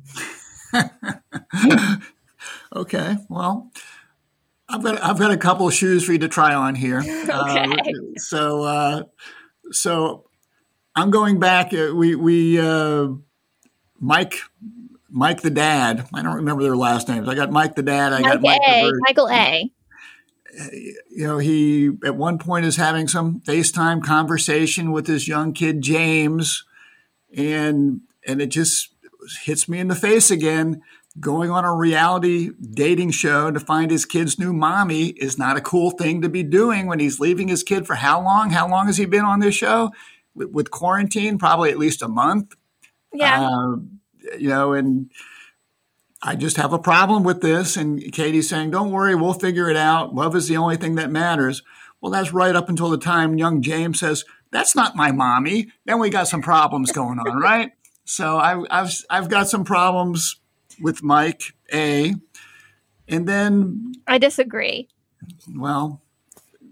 okay, 2.76 3.18
well, 3.30 3.72
I've 4.68 4.84
got 4.84 5.02
I've 5.04 5.20
got 5.20 5.32
a 5.32 5.38
couple 5.38 5.68
of 5.68 5.74
shoes 5.74 6.06
for 6.06 6.14
you 6.14 6.20
to 6.20 6.28
try 6.28 6.54
on 6.54 6.76
here. 6.76 7.02
Okay. 7.32 7.66
Uh, 7.66 7.76
so 8.18 8.64
uh, 8.64 9.04
so 9.72 10.26
I'm 10.96 11.12
going 11.12 11.40
back. 11.40 11.74
Uh, 11.74 11.94
we 11.96 12.16
we 12.16 12.60
uh, 12.60 13.10
Mike 14.00 14.40
Mike 15.10 15.42
the 15.42 15.50
dad. 15.50 16.08
I 16.14 16.22
don't 16.22 16.36
remember 16.36 16.64
their 16.64 16.76
last 16.76 17.08
names. 17.08 17.30
I 17.30 17.36
got 17.36 17.52
Mike 17.52 17.76
the 17.76 17.84
dad. 17.84 18.14
I 18.14 18.22
got 18.22 18.42
Mike 18.42 18.60
Mike 18.60 18.62
the 18.66 18.88
A. 18.88 18.92
Michael 19.08 19.30
A. 19.30 19.72
you 21.10 21.28
know, 21.28 21.38
he 21.38 21.92
at 22.04 22.16
one 22.16 22.38
point 22.38 22.66
is 22.66 22.76
having 22.76 23.08
some 23.08 23.42
FaceTime 23.42 24.04
conversation 24.04 24.92
with 24.92 25.08
his 25.08 25.28
young 25.28 25.54
kid 25.54 25.82
James, 25.82 26.66
and 27.36 28.02
and 28.28 28.42
it 28.42 28.48
just 28.48 28.94
hits 29.44 29.70
me 29.70 29.80
in 29.80 29.88
the 29.88 29.96
face 29.96 30.32
again. 30.32 30.82
Going 31.20 31.52
on 31.52 31.66
a 31.66 31.76
reality 31.76 32.52
dating 32.62 33.12
show 33.12 33.52
to 33.52 33.60
find 33.60 33.92
his 33.92 34.06
kid's 34.06 34.40
new 34.40 34.54
mommy 34.54 35.08
is 35.08 35.38
not 35.38 35.58
a 35.58 35.62
cool 35.62 35.92
thing 35.92 36.22
to 36.22 36.30
be 36.30 36.42
doing 36.42 36.88
when 36.88 37.00
he's 37.00 37.20
leaving 37.20 37.50
his 37.50 37.64
kid 37.64 37.86
for 37.86 37.96
how 37.96 38.22
long? 38.22 38.52
How 38.52 38.70
long 38.70 38.88
has 38.88 38.96
he 38.96 39.06
been 39.06 39.26
on 39.26 39.42
this 39.42 39.54
show? 39.54 39.92
With, 40.34 40.52
with 40.52 40.72
quarantine, 40.72 41.38
probably 41.38 41.70
at 41.70 41.78
least 41.78 42.02
a 42.02 42.08
month. 42.08 42.56
Yeah. 43.12 43.46
Uh, 43.46 43.76
you 44.40 44.48
know, 44.48 44.72
and 44.72 45.12
I 46.24 46.36
just 46.36 46.58
have 46.58 46.74
a 46.74 46.80
problem 46.80 47.24
with 47.24 47.42
this. 47.42 47.76
And 47.76 48.00
Katie's 48.12 48.50
saying, 48.50 48.72
don't 48.72 48.92
worry, 48.92 49.16
we'll 49.16 49.34
figure 49.34 49.70
it 49.70 49.78
out. 49.78 50.14
Love 50.14 50.36
is 50.36 50.48
the 50.48 50.58
only 50.58 50.78
thing 50.78 50.96
that 50.96 51.10
matters. 51.10 51.64
Well, 52.00 52.12
that's 52.12 52.34
right 52.34 52.56
up 52.56 52.70
until 52.70 52.90
the 52.90 52.98
time 52.98 53.38
young 53.38 53.62
James 53.62 54.00
says, 54.00 54.24
that's 54.52 54.76
not 54.76 54.96
my 54.96 55.12
mommy. 55.12 55.72
Then 55.86 56.00
we 56.00 56.10
got 56.10 56.28
some 56.28 56.42
problems 56.42 56.92
going 56.92 57.20
on, 57.20 57.38
right? 57.42 57.72
So 58.06 58.38
I, 58.38 58.64
I've, 58.70 58.94
I've 59.10 59.30
got 59.30 59.50
some 59.50 59.64
problems 59.64 60.40
with 60.80 61.04
Mike 61.04 61.56
A. 61.74 62.16
And 63.08 63.28
then, 63.28 63.94
I 64.08 64.18
disagree. 64.18 64.88
well, 65.56 66.02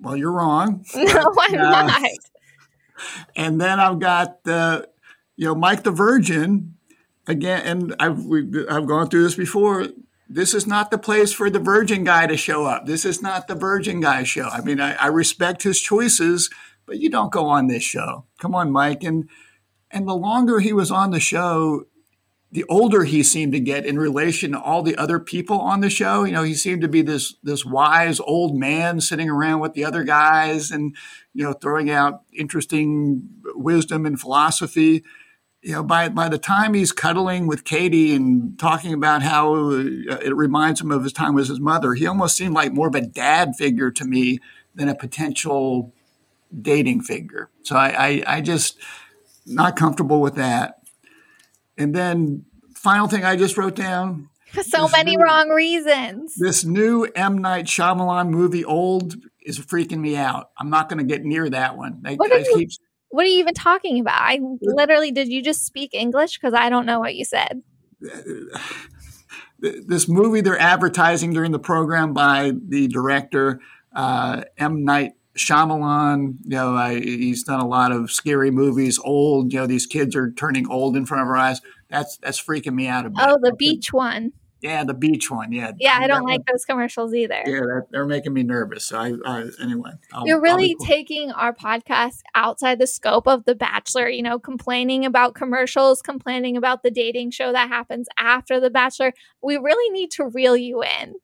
well, 0.02 0.16
you're 0.16 0.32
wrong. 0.32 0.86
No, 0.96 1.34
I'm 1.40 1.56
uh, 1.56 1.84
not. 1.84 2.10
And 3.36 3.60
then 3.60 3.80
I've 3.80 4.00
got 4.00 4.44
the, 4.44 4.90
you 5.36 5.46
know, 5.46 5.56
Mike 5.56 5.84
the 5.84 5.92
Virgin 5.92 6.76
again. 7.30 7.62
And 7.66 7.96
I've 8.00 8.26
we, 8.26 8.68
I've 8.68 8.88
gone 8.88 9.10
through 9.10 9.24
this 9.24 9.36
before. 9.36 9.88
This 10.28 10.54
is 10.54 10.68
not 10.68 10.92
the 10.92 10.98
place 10.98 11.32
for 11.32 11.50
the 11.50 11.60
Virgin 11.60 12.04
guy 12.04 12.28
to 12.28 12.38
show 12.38 12.66
up. 12.66 12.86
This 12.86 13.06
is 13.06 13.22
not 13.22 13.48
the 13.48 13.56
Virgin 13.56 14.02
guy 14.02 14.24
show. 14.24 14.48
I 14.50 14.62
mean, 14.62 14.80
I, 14.80 14.94
I 14.96 15.08
respect 15.08 15.64
his 15.64 15.80
choices, 15.80 16.50
but 16.86 17.00
you 17.00 17.10
don't 17.10 17.32
go 17.32 17.48
on 17.48 17.68
this 17.68 17.84
show. 17.84 18.26
Come 18.40 18.54
on, 18.54 18.72
Mike. 18.72 19.04
And 19.04 19.30
and 19.90 20.08
the 20.08 20.16
longer 20.16 20.60
he 20.60 20.74
was 20.74 20.92
on 20.92 21.12
the 21.12 21.20
show, 21.20 21.86
the 22.52 22.66
older 22.70 23.04
he 23.04 23.24
seemed 23.24 23.54
to 23.54 23.60
get 23.60 23.86
in 23.86 23.98
relation 23.98 24.52
to 24.52 24.62
all 24.62 24.82
the 24.82 24.96
other 24.98 25.20
people 25.20 25.60
on 25.60 25.82
the 25.82 25.90
show. 25.90 26.24
You 26.24 26.32
know, 26.32 26.44
he 26.44 26.56
seemed 26.56 26.82
to 26.82 26.88
be 26.88 27.02
this 27.02 27.36
this 27.44 27.66
wise 27.66 28.20
old 28.20 28.56
man 28.56 29.02
sitting 29.02 29.30
around 29.30 29.60
with 29.60 29.74
the 29.74 29.86
other 29.86 30.04
guys 30.04 30.72
and 30.72 30.96
you 31.34 31.44
know 31.44 31.54
throwing 31.54 31.90
out 31.90 32.22
interesting 32.34 33.30
wisdom 33.56 34.06
and 34.06 34.20
philosophy. 34.20 35.04
You 35.62 35.74
know, 35.74 35.84
by 35.84 36.08
by 36.10 36.30
the 36.30 36.38
time 36.38 36.74
he's 36.74 36.92
cuddling 36.94 37.46
with 37.48 37.66
Katie 37.66 38.16
and 38.16 38.58
talking 38.58 38.94
about 38.94 39.22
how 39.22 39.54
uh, 39.56 39.84
it 40.22 40.34
reminds 40.36 40.80
him 40.80 40.90
of 40.92 41.04
his 41.04 41.12
time 41.12 41.34
with 41.34 41.50
his 41.50 41.60
mother, 41.60 41.94
he 41.94 42.08
almost 42.08 42.38
seemed 42.38 42.54
like 42.54 42.72
more 42.72 42.88
of 42.88 42.96
a 42.96 43.02
dad 43.02 43.56
figure 43.58 43.92
to 43.92 44.06
me 44.06 44.40
than 44.74 44.88
a 44.88 44.96
potential 44.96 45.94
dating 46.62 47.02
figure. 47.02 47.50
So 47.64 47.76
I, 47.76 47.90
I, 48.08 48.24
I 48.38 48.42
just 48.42 48.78
not 49.46 49.76
comfortable 49.76 50.22
with 50.22 50.36
that. 50.36 50.80
And 51.78 51.94
then 51.94 52.46
final 52.74 53.08
thing 53.08 53.26
I 53.26 53.36
just 53.36 53.58
wrote 53.58 53.76
down 53.76 54.30
so 54.62 54.88
many 54.88 55.18
new- 55.18 55.24
wrong 55.24 55.50
reasons. 55.50 56.36
this 56.36 56.64
new 56.64 57.04
M 57.16 57.38
Night 57.38 57.66
Shyamalan 57.66 58.30
movie, 58.30 58.64
Old, 58.64 59.16
is 59.42 59.60
freaking 59.60 60.00
me 60.00 60.16
out. 60.16 60.52
I'm 60.58 60.70
not 60.70 60.88
going 60.88 61.00
to 61.00 61.04
get 61.06 61.26
near 61.26 61.50
that 61.50 61.76
one. 61.78 62.02
I, 62.06 62.16
What 62.16 62.32
I 62.32 62.38
you- 62.38 62.56
keep 62.56 62.70
What 63.10 63.26
are 63.26 63.30
you 63.30 63.40
even 63.40 63.54
talking 63.54 64.00
about? 64.00 64.20
I 64.22 64.40
literally 64.62 65.12
did 65.12 65.28
you 65.30 65.42
just 65.42 65.66
speak 65.66 65.94
English? 65.94 66.38
Because 66.38 66.54
I 66.54 66.70
don't 66.70 66.86
know 66.86 67.00
what 67.00 67.16
you 67.16 67.26
said. 67.26 67.62
this 69.60 70.08
movie 70.08 70.42
they're 70.42 70.60
advertising 70.60 71.34
during 71.34 71.52
the 71.52 71.60
program 71.60 72.14
by 72.14 72.54
the 72.68 72.88
director 72.88 73.60
uh, 73.94 74.44
M 74.58 74.84
Night 74.86 75.14
Shyamalan. 75.38 76.38
You 76.44 76.50
know, 76.50 76.76
I, 76.76 77.00
he's 77.00 77.44
done 77.44 77.60
a 77.60 77.68
lot 77.68 77.92
of 77.92 78.12
scary 78.12 78.52
movies. 78.52 79.00
Old, 79.00 79.52
you 79.54 79.60
know, 79.60 79.68
these 79.68 79.86
kids 79.86 80.16
are 80.16 80.32
turning 80.32 80.70
old 80.70 80.96
in 80.96 81.06
front 81.06 81.24
of 81.24 81.28
our 81.28 81.38
eyes. 81.38 81.62
That's 81.90 82.18
that's 82.18 82.42
freaking 82.42 82.74
me 82.74 82.88
out 82.88 83.06
a 83.06 83.10
bit. 83.10 83.20
Oh, 83.22 83.38
the 83.42 83.54
beach 83.54 83.92
one. 83.92 84.34
Yeah, 84.62 84.84
the 84.84 84.94
beach 84.94 85.32
one. 85.32 85.52
Yeah, 85.54 85.72
Yeah, 85.80 85.98
I 86.00 86.08
don't 86.08 86.26
like 86.26 86.42
those 86.46 86.66
commercials 86.66 87.14
either. 87.14 87.42
Yeah, 87.46 87.60
that, 87.62 87.88
they're 87.92 88.06
making 88.06 88.34
me 88.34 88.44
nervous. 88.44 88.86
So 88.86 88.98
I, 89.00 89.14
I 89.26 89.46
anyway. 89.62 89.92
I'll- 90.14 90.28
You're 90.28 90.42
really 90.42 90.76
cool. 90.78 90.86
taking 90.86 91.32
our 91.32 91.54
podcast 91.54 92.20
outside 92.36 92.78
the 92.80 92.88
scope 92.88 93.28
of 93.28 93.46
The 93.46 93.56
Bachelor, 93.56 94.10
you 94.10 94.22
know, 94.22 94.38
complaining 94.38 95.06
about 95.06 95.34
commercials, 95.34 96.02
complaining 96.02 96.58
about 96.58 96.84
the 96.84 96.92
dating 96.92 97.32
show 97.32 97.54
that 97.54 97.70
happens 97.70 98.08
after 98.18 98.60
The 98.60 98.70
Bachelor. 98.70 99.14
We 99.42 99.56
really 99.58 99.90
need 99.92 100.12
to 100.12 100.26
reel 100.26 100.58
you 100.58 100.84
in. 100.84 101.16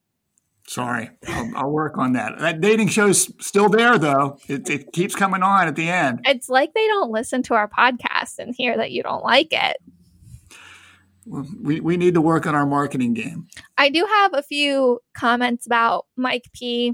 Sorry, 0.67 1.11
I'll, 1.27 1.51
I'll 1.57 1.69
work 1.69 1.97
on 1.97 2.13
that. 2.13 2.39
That 2.39 2.59
dating 2.59 2.87
show's 2.87 3.31
still 3.45 3.69
there 3.69 3.99
though. 3.99 4.39
It, 4.47 4.67
it 4.67 4.93
keeps 4.93 5.13
coming 5.13 5.43
on 5.43 5.67
at 5.67 5.75
the 5.75 5.89
end. 5.89 6.21
It's 6.25 6.49
like 6.49 6.73
they 6.73 6.87
don't 6.87 7.11
listen 7.11 7.43
to 7.43 7.53
our 7.53 7.69
podcast 7.69 8.39
and 8.39 8.55
hear 8.55 8.75
that 8.77 8.91
you 8.91 9.03
don't 9.03 9.23
like 9.23 9.49
it. 9.51 9.77
We 11.25 11.79
we 11.79 11.97
need 11.97 12.13
to 12.13 12.21
work 12.21 12.45
on 12.45 12.55
our 12.55 12.65
marketing 12.65 13.13
game. 13.13 13.47
I 13.77 13.89
do 13.89 14.05
have 14.05 14.33
a 14.33 14.43
few 14.43 14.99
comments 15.13 15.65
about 15.65 16.05
Mike 16.15 16.49
P. 16.53 16.93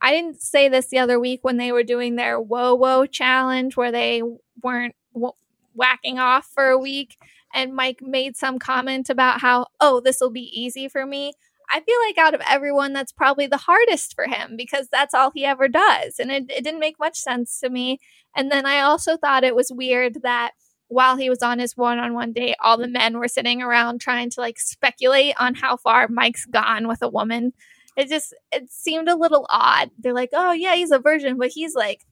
I 0.00 0.12
didn't 0.12 0.40
say 0.40 0.68
this 0.68 0.88
the 0.88 0.98
other 0.98 1.18
week 1.18 1.40
when 1.42 1.56
they 1.56 1.72
were 1.72 1.82
doing 1.82 2.16
their 2.16 2.40
whoa 2.40 2.74
whoa 2.74 3.06
challenge 3.06 3.76
where 3.76 3.92
they 3.92 4.22
weren't 4.62 4.94
w- 5.14 5.32
whacking 5.74 6.18
off 6.18 6.46
for 6.46 6.68
a 6.68 6.78
week. 6.78 7.16
And 7.54 7.74
Mike 7.74 8.00
made 8.02 8.36
some 8.36 8.58
comment 8.58 9.08
about 9.08 9.40
how, 9.40 9.68
oh, 9.80 10.00
this 10.00 10.18
will 10.20 10.30
be 10.30 10.50
easy 10.52 10.88
for 10.88 11.06
me. 11.06 11.32
I 11.70 11.80
feel 11.80 11.96
like 12.06 12.18
out 12.18 12.34
of 12.34 12.42
everyone, 12.48 12.92
that's 12.92 13.12
probably 13.12 13.46
the 13.46 13.56
hardest 13.56 14.14
for 14.14 14.24
him 14.24 14.54
because 14.56 14.88
that's 14.90 15.14
all 15.14 15.30
he 15.30 15.44
ever 15.44 15.68
does. 15.68 16.18
And 16.18 16.30
it, 16.30 16.50
it 16.50 16.64
didn't 16.64 16.80
make 16.80 16.98
much 16.98 17.18
sense 17.18 17.58
to 17.60 17.70
me. 17.70 17.98
And 18.36 18.50
then 18.50 18.66
I 18.66 18.80
also 18.80 19.16
thought 19.16 19.44
it 19.44 19.56
was 19.56 19.72
weird 19.72 20.22
that 20.22 20.52
while 20.88 21.16
he 21.16 21.30
was 21.30 21.42
on 21.42 21.58
his 21.58 21.76
one 21.76 21.98
on 21.98 22.14
one 22.14 22.32
date, 22.32 22.56
all 22.60 22.78
the 22.78 22.88
men 22.88 23.18
were 23.18 23.28
sitting 23.28 23.62
around 23.62 24.00
trying 24.00 24.30
to 24.30 24.40
like 24.40 24.58
speculate 24.58 25.34
on 25.38 25.54
how 25.54 25.76
far 25.76 26.08
Mike's 26.08 26.46
gone 26.46 26.88
with 26.88 27.02
a 27.02 27.08
woman. 27.08 27.52
It 27.96 28.08
just 28.08 28.34
it 28.52 28.70
seemed 28.70 29.08
a 29.08 29.16
little 29.16 29.46
odd. 29.50 29.90
They're 29.98 30.14
like, 30.14 30.30
oh 30.32 30.52
yeah, 30.52 30.74
he's 30.74 30.90
a 30.90 30.98
virgin, 30.98 31.36
but 31.38 31.48
he's 31.48 31.74
like 31.74 32.04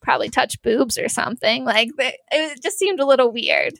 probably 0.00 0.28
touched 0.28 0.62
boobs 0.62 0.98
or 0.98 1.08
something. 1.08 1.64
Like 1.64 1.90
it 1.98 2.62
just 2.62 2.78
seemed 2.78 3.00
a 3.00 3.06
little 3.06 3.32
weird. 3.32 3.74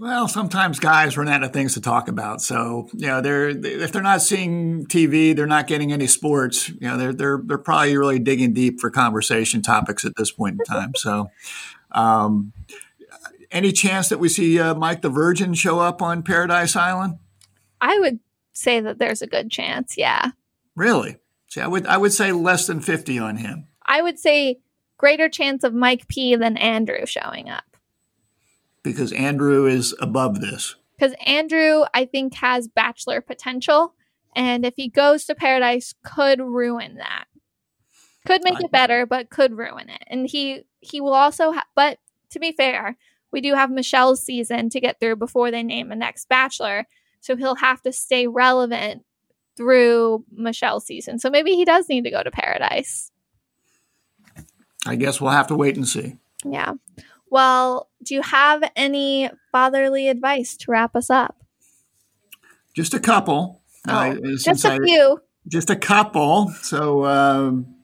Well, 0.00 0.28
sometimes 0.28 0.78
guys 0.78 1.18
run 1.18 1.28
out 1.28 1.42
of 1.42 1.52
things 1.52 1.74
to 1.74 1.80
talk 1.82 2.08
about. 2.08 2.40
So, 2.40 2.88
you 2.94 3.06
know, 3.06 3.20
they're 3.20 3.50
if 3.50 3.92
they're 3.92 4.00
not 4.00 4.22
seeing 4.22 4.86
TV, 4.86 5.36
they're 5.36 5.46
not 5.46 5.66
getting 5.66 5.92
any 5.92 6.06
sports. 6.06 6.70
You 6.70 6.88
know, 6.88 6.96
they're 6.96 7.12
they're 7.12 7.42
they're 7.44 7.58
probably 7.58 7.98
really 7.98 8.18
digging 8.18 8.54
deep 8.54 8.80
for 8.80 8.88
conversation 8.88 9.60
topics 9.60 10.06
at 10.06 10.16
this 10.16 10.32
point 10.32 10.58
in 10.58 10.64
time. 10.64 10.92
So, 10.96 11.30
um, 11.92 12.52
any 13.50 13.72
chance 13.72 14.08
that 14.08 14.18
we 14.18 14.28
see 14.28 14.58
uh, 14.60 14.74
Mike 14.74 15.02
the 15.02 15.08
Virgin 15.10 15.54
show 15.54 15.78
up 15.80 16.00
on 16.02 16.22
Paradise 16.22 16.76
Island? 16.76 17.18
I 17.80 17.98
would 17.98 18.20
say 18.52 18.80
that 18.80 18.98
there's 18.98 19.22
a 19.22 19.26
good 19.26 19.50
chance. 19.50 19.96
Yeah, 19.96 20.30
Really? 20.76 21.16
See, 21.48 21.60
I 21.60 21.66
would 21.66 21.86
I 21.86 21.96
would 21.96 22.12
say 22.12 22.30
less 22.32 22.66
than 22.66 22.80
fifty 22.80 23.18
on 23.18 23.36
him. 23.38 23.66
I 23.84 24.02
would 24.02 24.18
say 24.18 24.60
greater 24.98 25.28
chance 25.28 25.64
of 25.64 25.74
Mike 25.74 26.06
P 26.08 26.36
than 26.36 26.56
Andrew 26.56 27.04
showing 27.06 27.48
up. 27.48 27.64
because 28.82 29.12
Andrew 29.12 29.66
is 29.66 29.94
above 30.00 30.40
this. 30.40 30.76
because 30.96 31.14
Andrew, 31.26 31.82
I 31.94 32.04
think, 32.04 32.34
has 32.34 32.68
bachelor 32.68 33.20
potential, 33.20 33.94
and 34.36 34.64
if 34.64 34.74
he 34.76 34.88
goes 34.88 35.24
to 35.24 35.34
Paradise, 35.34 35.94
could 36.04 36.40
ruin 36.40 36.96
that. 36.96 37.24
Could 38.26 38.42
make 38.44 38.56
I- 38.56 38.64
it 38.64 38.70
better, 38.70 39.06
but 39.06 39.30
could 39.30 39.56
ruin 39.58 39.88
it. 39.88 40.02
And 40.06 40.28
he 40.28 40.62
he 40.80 41.00
will 41.00 41.14
also. 41.14 41.52
Ha- 41.52 41.66
but 41.74 41.98
to 42.30 42.38
be 42.38 42.52
fair, 42.52 42.96
we 43.32 43.40
do 43.40 43.54
have 43.54 43.70
Michelle's 43.70 44.22
season 44.22 44.70
to 44.70 44.80
get 44.80 44.98
through 45.00 45.16
before 45.16 45.50
they 45.50 45.62
name 45.62 45.92
a 45.92 45.96
next 45.96 46.28
bachelor, 46.28 46.86
so 47.20 47.36
he'll 47.36 47.56
have 47.56 47.80
to 47.82 47.92
stay 47.92 48.26
relevant 48.26 49.04
through 49.56 50.24
Michelle's 50.32 50.86
season. 50.86 51.18
So 51.18 51.28
maybe 51.30 51.52
he 51.52 51.64
does 51.64 51.88
need 51.88 52.04
to 52.04 52.10
go 52.10 52.22
to 52.22 52.30
Paradise. 52.30 53.10
I 54.86 54.96
guess 54.96 55.20
we'll 55.20 55.30
have 55.32 55.48
to 55.48 55.54
wait 55.56 55.76
and 55.76 55.86
see. 55.86 56.16
Yeah. 56.44 56.72
Well, 57.30 57.88
do 58.02 58.14
you 58.14 58.22
have 58.22 58.62
any 58.74 59.30
fatherly 59.52 60.08
advice 60.08 60.56
to 60.58 60.70
wrap 60.70 60.96
us 60.96 61.10
up? 61.10 61.36
Just 62.74 62.94
a 62.94 63.00
couple. 63.00 63.60
Oh, 63.86 63.92
Uh, 63.92 64.16
Just 64.42 64.64
a 64.64 64.72
I- 64.72 64.78
few. 64.78 65.20
just 65.46 65.70
a 65.70 65.76
couple. 65.76 66.48
So, 66.62 67.04
um, 67.04 67.74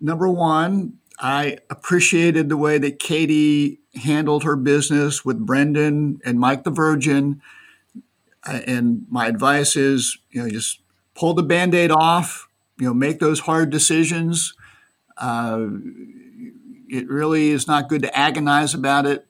number 0.00 0.28
one, 0.28 0.98
I 1.18 1.58
appreciated 1.70 2.48
the 2.48 2.56
way 2.56 2.78
that 2.78 2.98
Katie 2.98 3.80
handled 3.94 4.44
her 4.44 4.56
business 4.56 5.24
with 5.24 5.38
Brendan 5.38 6.20
and 6.24 6.38
Mike 6.38 6.64
the 6.64 6.70
Virgin. 6.70 7.40
and 8.46 9.06
my 9.08 9.26
advice 9.26 9.76
is, 9.76 10.18
you 10.30 10.42
know, 10.42 10.50
just 10.50 10.80
pull 11.14 11.34
the 11.34 11.42
band-aid 11.42 11.90
off. 11.90 12.48
You 12.78 12.86
know, 12.88 12.94
make 12.94 13.20
those 13.20 13.40
hard 13.40 13.70
decisions. 13.70 14.52
Uh, 15.16 15.66
it 16.88 17.08
really 17.08 17.50
is 17.50 17.68
not 17.68 17.88
good 17.88 18.02
to 18.02 18.18
agonize 18.18 18.74
about 18.74 19.06
it. 19.06 19.26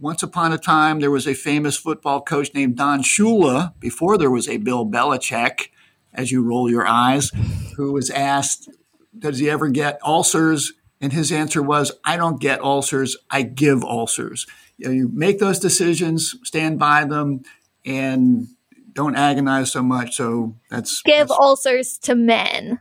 Once 0.00 0.22
upon 0.22 0.52
a 0.52 0.58
time, 0.58 1.00
there 1.00 1.10
was 1.10 1.26
a 1.26 1.34
famous 1.34 1.76
football 1.76 2.20
coach 2.20 2.52
named 2.54 2.76
Don 2.76 3.02
Shula, 3.02 3.72
before 3.80 4.18
there 4.18 4.30
was 4.30 4.48
a 4.48 4.56
Bill 4.58 4.86
Belichick, 4.86 5.68
as 6.12 6.30
you 6.30 6.42
roll 6.42 6.70
your 6.70 6.86
eyes, 6.86 7.30
who 7.76 7.92
was 7.92 8.10
asked, 8.10 8.68
Does 9.16 9.38
he 9.38 9.48
ever 9.50 9.68
get 9.68 9.98
ulcers? 10.04 10.72
And 11.00 11.12
his 11.12 11.30
answer 11.30 11.62
was, 11.62 11.92
I 12.04 12.16
don't 12.16 12.40
get 12.40 12.60
ulcers, 12.60 13.16
I 13.30 13.42
give 13.42 13.84
ulcers. 13.84 14.46
You, 14.76 14.88
know, 14.88 14.94
you 14.94 15.10
make 15.12 15.38
those 15.38 15.58
decisions, 15.58 16.34
stand 16.44 16.78
by 16.78 17.04
them, 17.04 17.42
and 17.84 18.48
don't 18.92 19.16
agonize 19.16 19.70
so 19.70 19.82
much. 19.82 20.16
So 20.16 20.56
that's 20.70 21.02
give 21.02 21.28
that's, 21.28 21.38
ulcers 21.40 21.98
to 21.98 22.14
men 22.14 22.80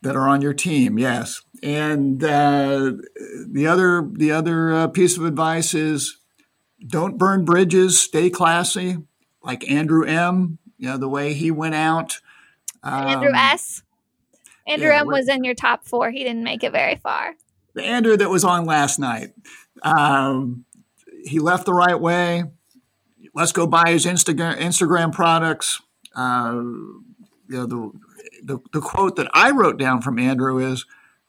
that 0.00 0.16
are 0.16 0.28
on 0.28 0.42
your 0.42 0.54
team. 0.54 0.98
Yes. 0.98 1.42
And 1.62 2.22
uh, 2.24 2.92
the 3.46 3.66
other 3.66 4.08
the 4.10 4.32
other 4.32 4.72
uh, 4.72 4.88
piece 4.88 5.16
of 5.16 5.24
advice 5.24 5.74
is 5.74 6.18
don't 6.84 7.18
burn 7.18 7.44
bridges. 7.44 8.00
Stay 8.00 8.30
classy, 8.30 8.98
like 9.42 9.70
Andrew 9.70 10.04
M. 10.04 10.58
You 10.78 10.88
know 10.88 10.96
the 10.96 11.08
way 11.08 11.34
he 11.34 11.50
went 11.50 11.76
out. 11.76 12.18
Um, 12.82 13.06
Andrew 13.06 13.32
S. 13.32 13.82
Andrew 14.66 14.88
yeah, 14.88 15.00
M. 15.00 15.06
was 15.06 15.28
in 15.28 15.44
your 15.44 15.54
top 15.54 15.84
four. 15.84 16.10
He 16.10 16.24
didn't 16.24 16.44
make 16.44 16.62
it 16.62 16.72
very 16.72 16.96
far. 16.96 17.34
The 17.74 17.84
Andrew 17.84 18.16
that 18.16 18.30
was 18.30 18.44
on 18.44 18.64
last 18.64 18.98
night. 18.98 19.32
Um, 19.82 20.64
he 21.24 21.38
left 21.38 21.66
the 21.66 21.74
right 21.74 21.98
way. 21.98 22.44
Let's 23.34 23.52
go 23.52 23.66
buy 23.66 23.90
his 23.90 24.04
Instagram 24.04 24.58
Instagram 24.58 25.12
products. 25.12 25.80
Uh, 26.14 26.60
you 27.48 27.58
know 27.58 27.66
the, 27.66 27.90
the 28.42 28.58
the 28.72 28.80
quote 28.80 29.16
that 29.16 29.28
I 29.32 29.50
wrote 29.50 29.78
down 29.78 30.02
from 30.02 30.18
Andrew 30.18 30.58
is 30.58 30.84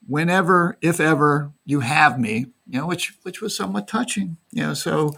whenever, 0.08 0.78
if 0.82 1.00
ever, 1.00 1.52
you 1.66 1.80
have 1.80 2.20
me, 2.20 2.48
you 2.68 2.80
know, 2.80 2.88
which 2.88 3.14
which 3.24 3.42
was 3.42 3.56
somewhat 3.56 3.88
touching. 3.88 4.38
You 4.52 4.64
know, 4.64 4.74
so 4.74 5.16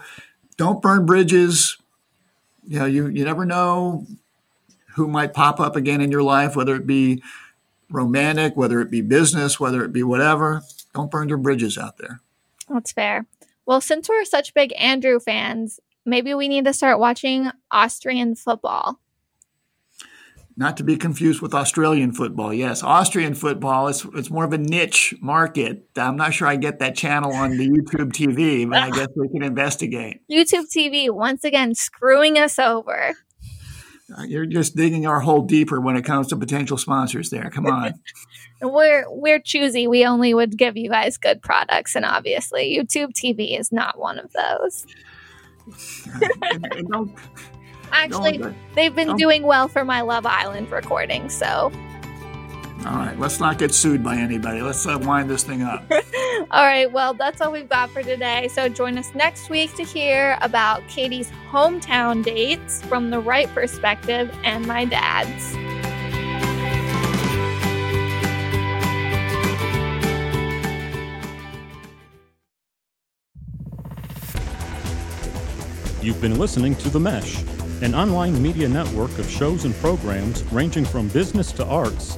don't 0.57 0.81
burn 0.81 1.05
bridges. 1.05 1.77
You 2.67 2.79
know, 2.79 2.85
you, 2.85 3.07
you 3.07 3.23
never 3.23 3.45
know 3.45 4.05
who 4.95 5.07
might 5.07 5.33
pop 5.33 5.59
up 5.59 5.75
again 5.75 6.01
in 6.01 6.11
your 6.11 6.23
life, 6.23 6.55
whether 6.55 6.75
it 6.75 6.87
be 6.87 7.21
romantic, 7.89 8.55
whether 8.55 8.81
it 8.81 8.91
be 8.91 9.01
business, 9.01 9.59
whether 9.59 9.83
it 9.83 9.93
be 9.93 10.03
whatever. 10.03 10.61
Don't 10.93 11.11
burn 11.11 11.29
your 11.29 11.37
bridges 11.37 11.77
out 11.77 11.97
there. 11.97 12.21
That's 12.69 12.91
fair. 12.91 13.25
Well, 13.65 13.81
since 13.81 14.07
we're 14.07 14.25
such 14.25 14.53
big 14.53 14.73
Andrew 14.77 15.19
fans, 15.19 15.79
maybe 16.05 16.33
we 16.33 16.47
need 16.47 16.65
to 16.65 16.73
start 16.73 16.99
watching 16.99 17.51
Austrian 17.71 18.35
football 18.35 18.99
not 20.57 20.77
to 20.77 20.83
be 20.83 20.95
confused 20.95 21.41
with 21.41 21.53
Australian 21.53 22.11
football. 22.13 22.53
Yes, 22.53 22.81
Austrian 22.81 23.33
football 23.33 23.87
is 23.87 24.05
it's 24.15 24.29
more 24.29 24.45
of 24.45 24.53
a 24.53 24.57
niche 24.57 25.13
market. 25.21 25.89
I'm 25.97 26.15
not 26.15 26.33
sure 26.33 26.47
I 26.47 26.55
get 26.55 26.79
that 26.79 26.95
channel 26.95 27.33
on 27.33 27.57
the 27.57 27.69
YouTube 27.69 28.13
TV, 28.13 28.69
but 28.69 28.81
I 28.81 28.89
guess 28.89 29.07
we 29.15 29.27
can 29.29 29.43
investigate. 29.43 30.21
YouTube 30.31 30.65
TV 30.75 31.09
once 31.09 31.43
again 31.43 31.75
screwing 31.75 32.37
us 32.37 32.57
over. 32.57 33.15
You're 34.25 34.45
just 34.45 34.75
digging 34.75 35.07
our 35.07 35.19
hole 35.19 35.41
deeper 35.41 35.81
when 35.81 35.95
it 35.95 36.03
comes 36.03 36.27
to 36.27 36.35
potential 36.35 36.77
sponsors. 36.77 37.31
There, 37.31 37.49
come 37.49 37.65
on. 37.65 37.93
we're 38.61 39.05
we're 39.09 39.39
choosy. 39.39 39.87
We 39.87 40.05
only 40.05 40.33
would 40.33 40.57
give 40.57 40.77
you 40.77 40.89
guys 40.89 41.17
good 41.17 41.41
products, 41.41 41.95
and 41.95 42.05
obviously, 42.05 42.77
YouTube 42.77 43.13
TV 43.13 43.59
is 43.59 43.71
not 43.71 43.99
one 43.99 44.19
of 44.19 44.31
those. 44.33 44.85
and, 46.51 46.67
and 46.73 46.87
don't 46.89 47.15
Actually, 47.91 48.43
they've 48.75 48.95
been 48.95 49.15
doing 49.15 49.43
well 49.43 49.67
for 49.67 49.85
my 49.85 50.01
Love 50.01 50.25
Island 50.25 50.69
recording, 50.71 51.29
so. 51.29 51.71
All 52.85 52.97
right, 52.97 53.17
let's 53.17 53.39
not 53.39 53.57
get 53.57 53.73
sued 53.73 54.03
by 54.03 54.15
anybody. 54.15 54.61
Let's 54.61 54.85
uh, 54.85 54.99
wind 55.01 55.27
this 55.27 55.43
thing 55.43 55.63
up. 55.63 55.83
all 56.51 56.65
right, 56.65 56.91
well, 56.91 57.15
that's 57.15 57.41
all 57.41 57.51
we've 57.51 57.67
got 57.67 57.89
for 57.89 58.03
today. 58.03 58.47
So 58.49 58.69
join 58.69 58.99
us 58.99 59.15
next 59.15 59.49
week 59.49 59.73
to 59.77 59.83
hear 59.83 60.37
about 60.41 60.87
Katie's 60.87 61.31
hometown 61.49 62.23
dates 62.23 62.83
from 62.83 63.09
the 63.09 63.19
right 63.19 63.47
perspective 63.55 64.31
and 64.43 64.67
my 64.67 64.85
dad's. 64.85 65.55
You've 76.03 76.21
been 76.21 76.37
listening 76.37 76.75
to 76.75 76.89
The 76.91 76.99
Mesh 76.99 77.43
an 77.81 77.93
online 77.93 78.41
media 78.41 78.69
network 78.69 79.11
of 79.19 79.29
shows 79.29 79.65
and 79.65 79.75
programs 79.75 80.43
ranging 80.45 80.85
from 80.85 81.09
business 81.09 81.51
to 81.51 81.65
arts, 81.65 82.17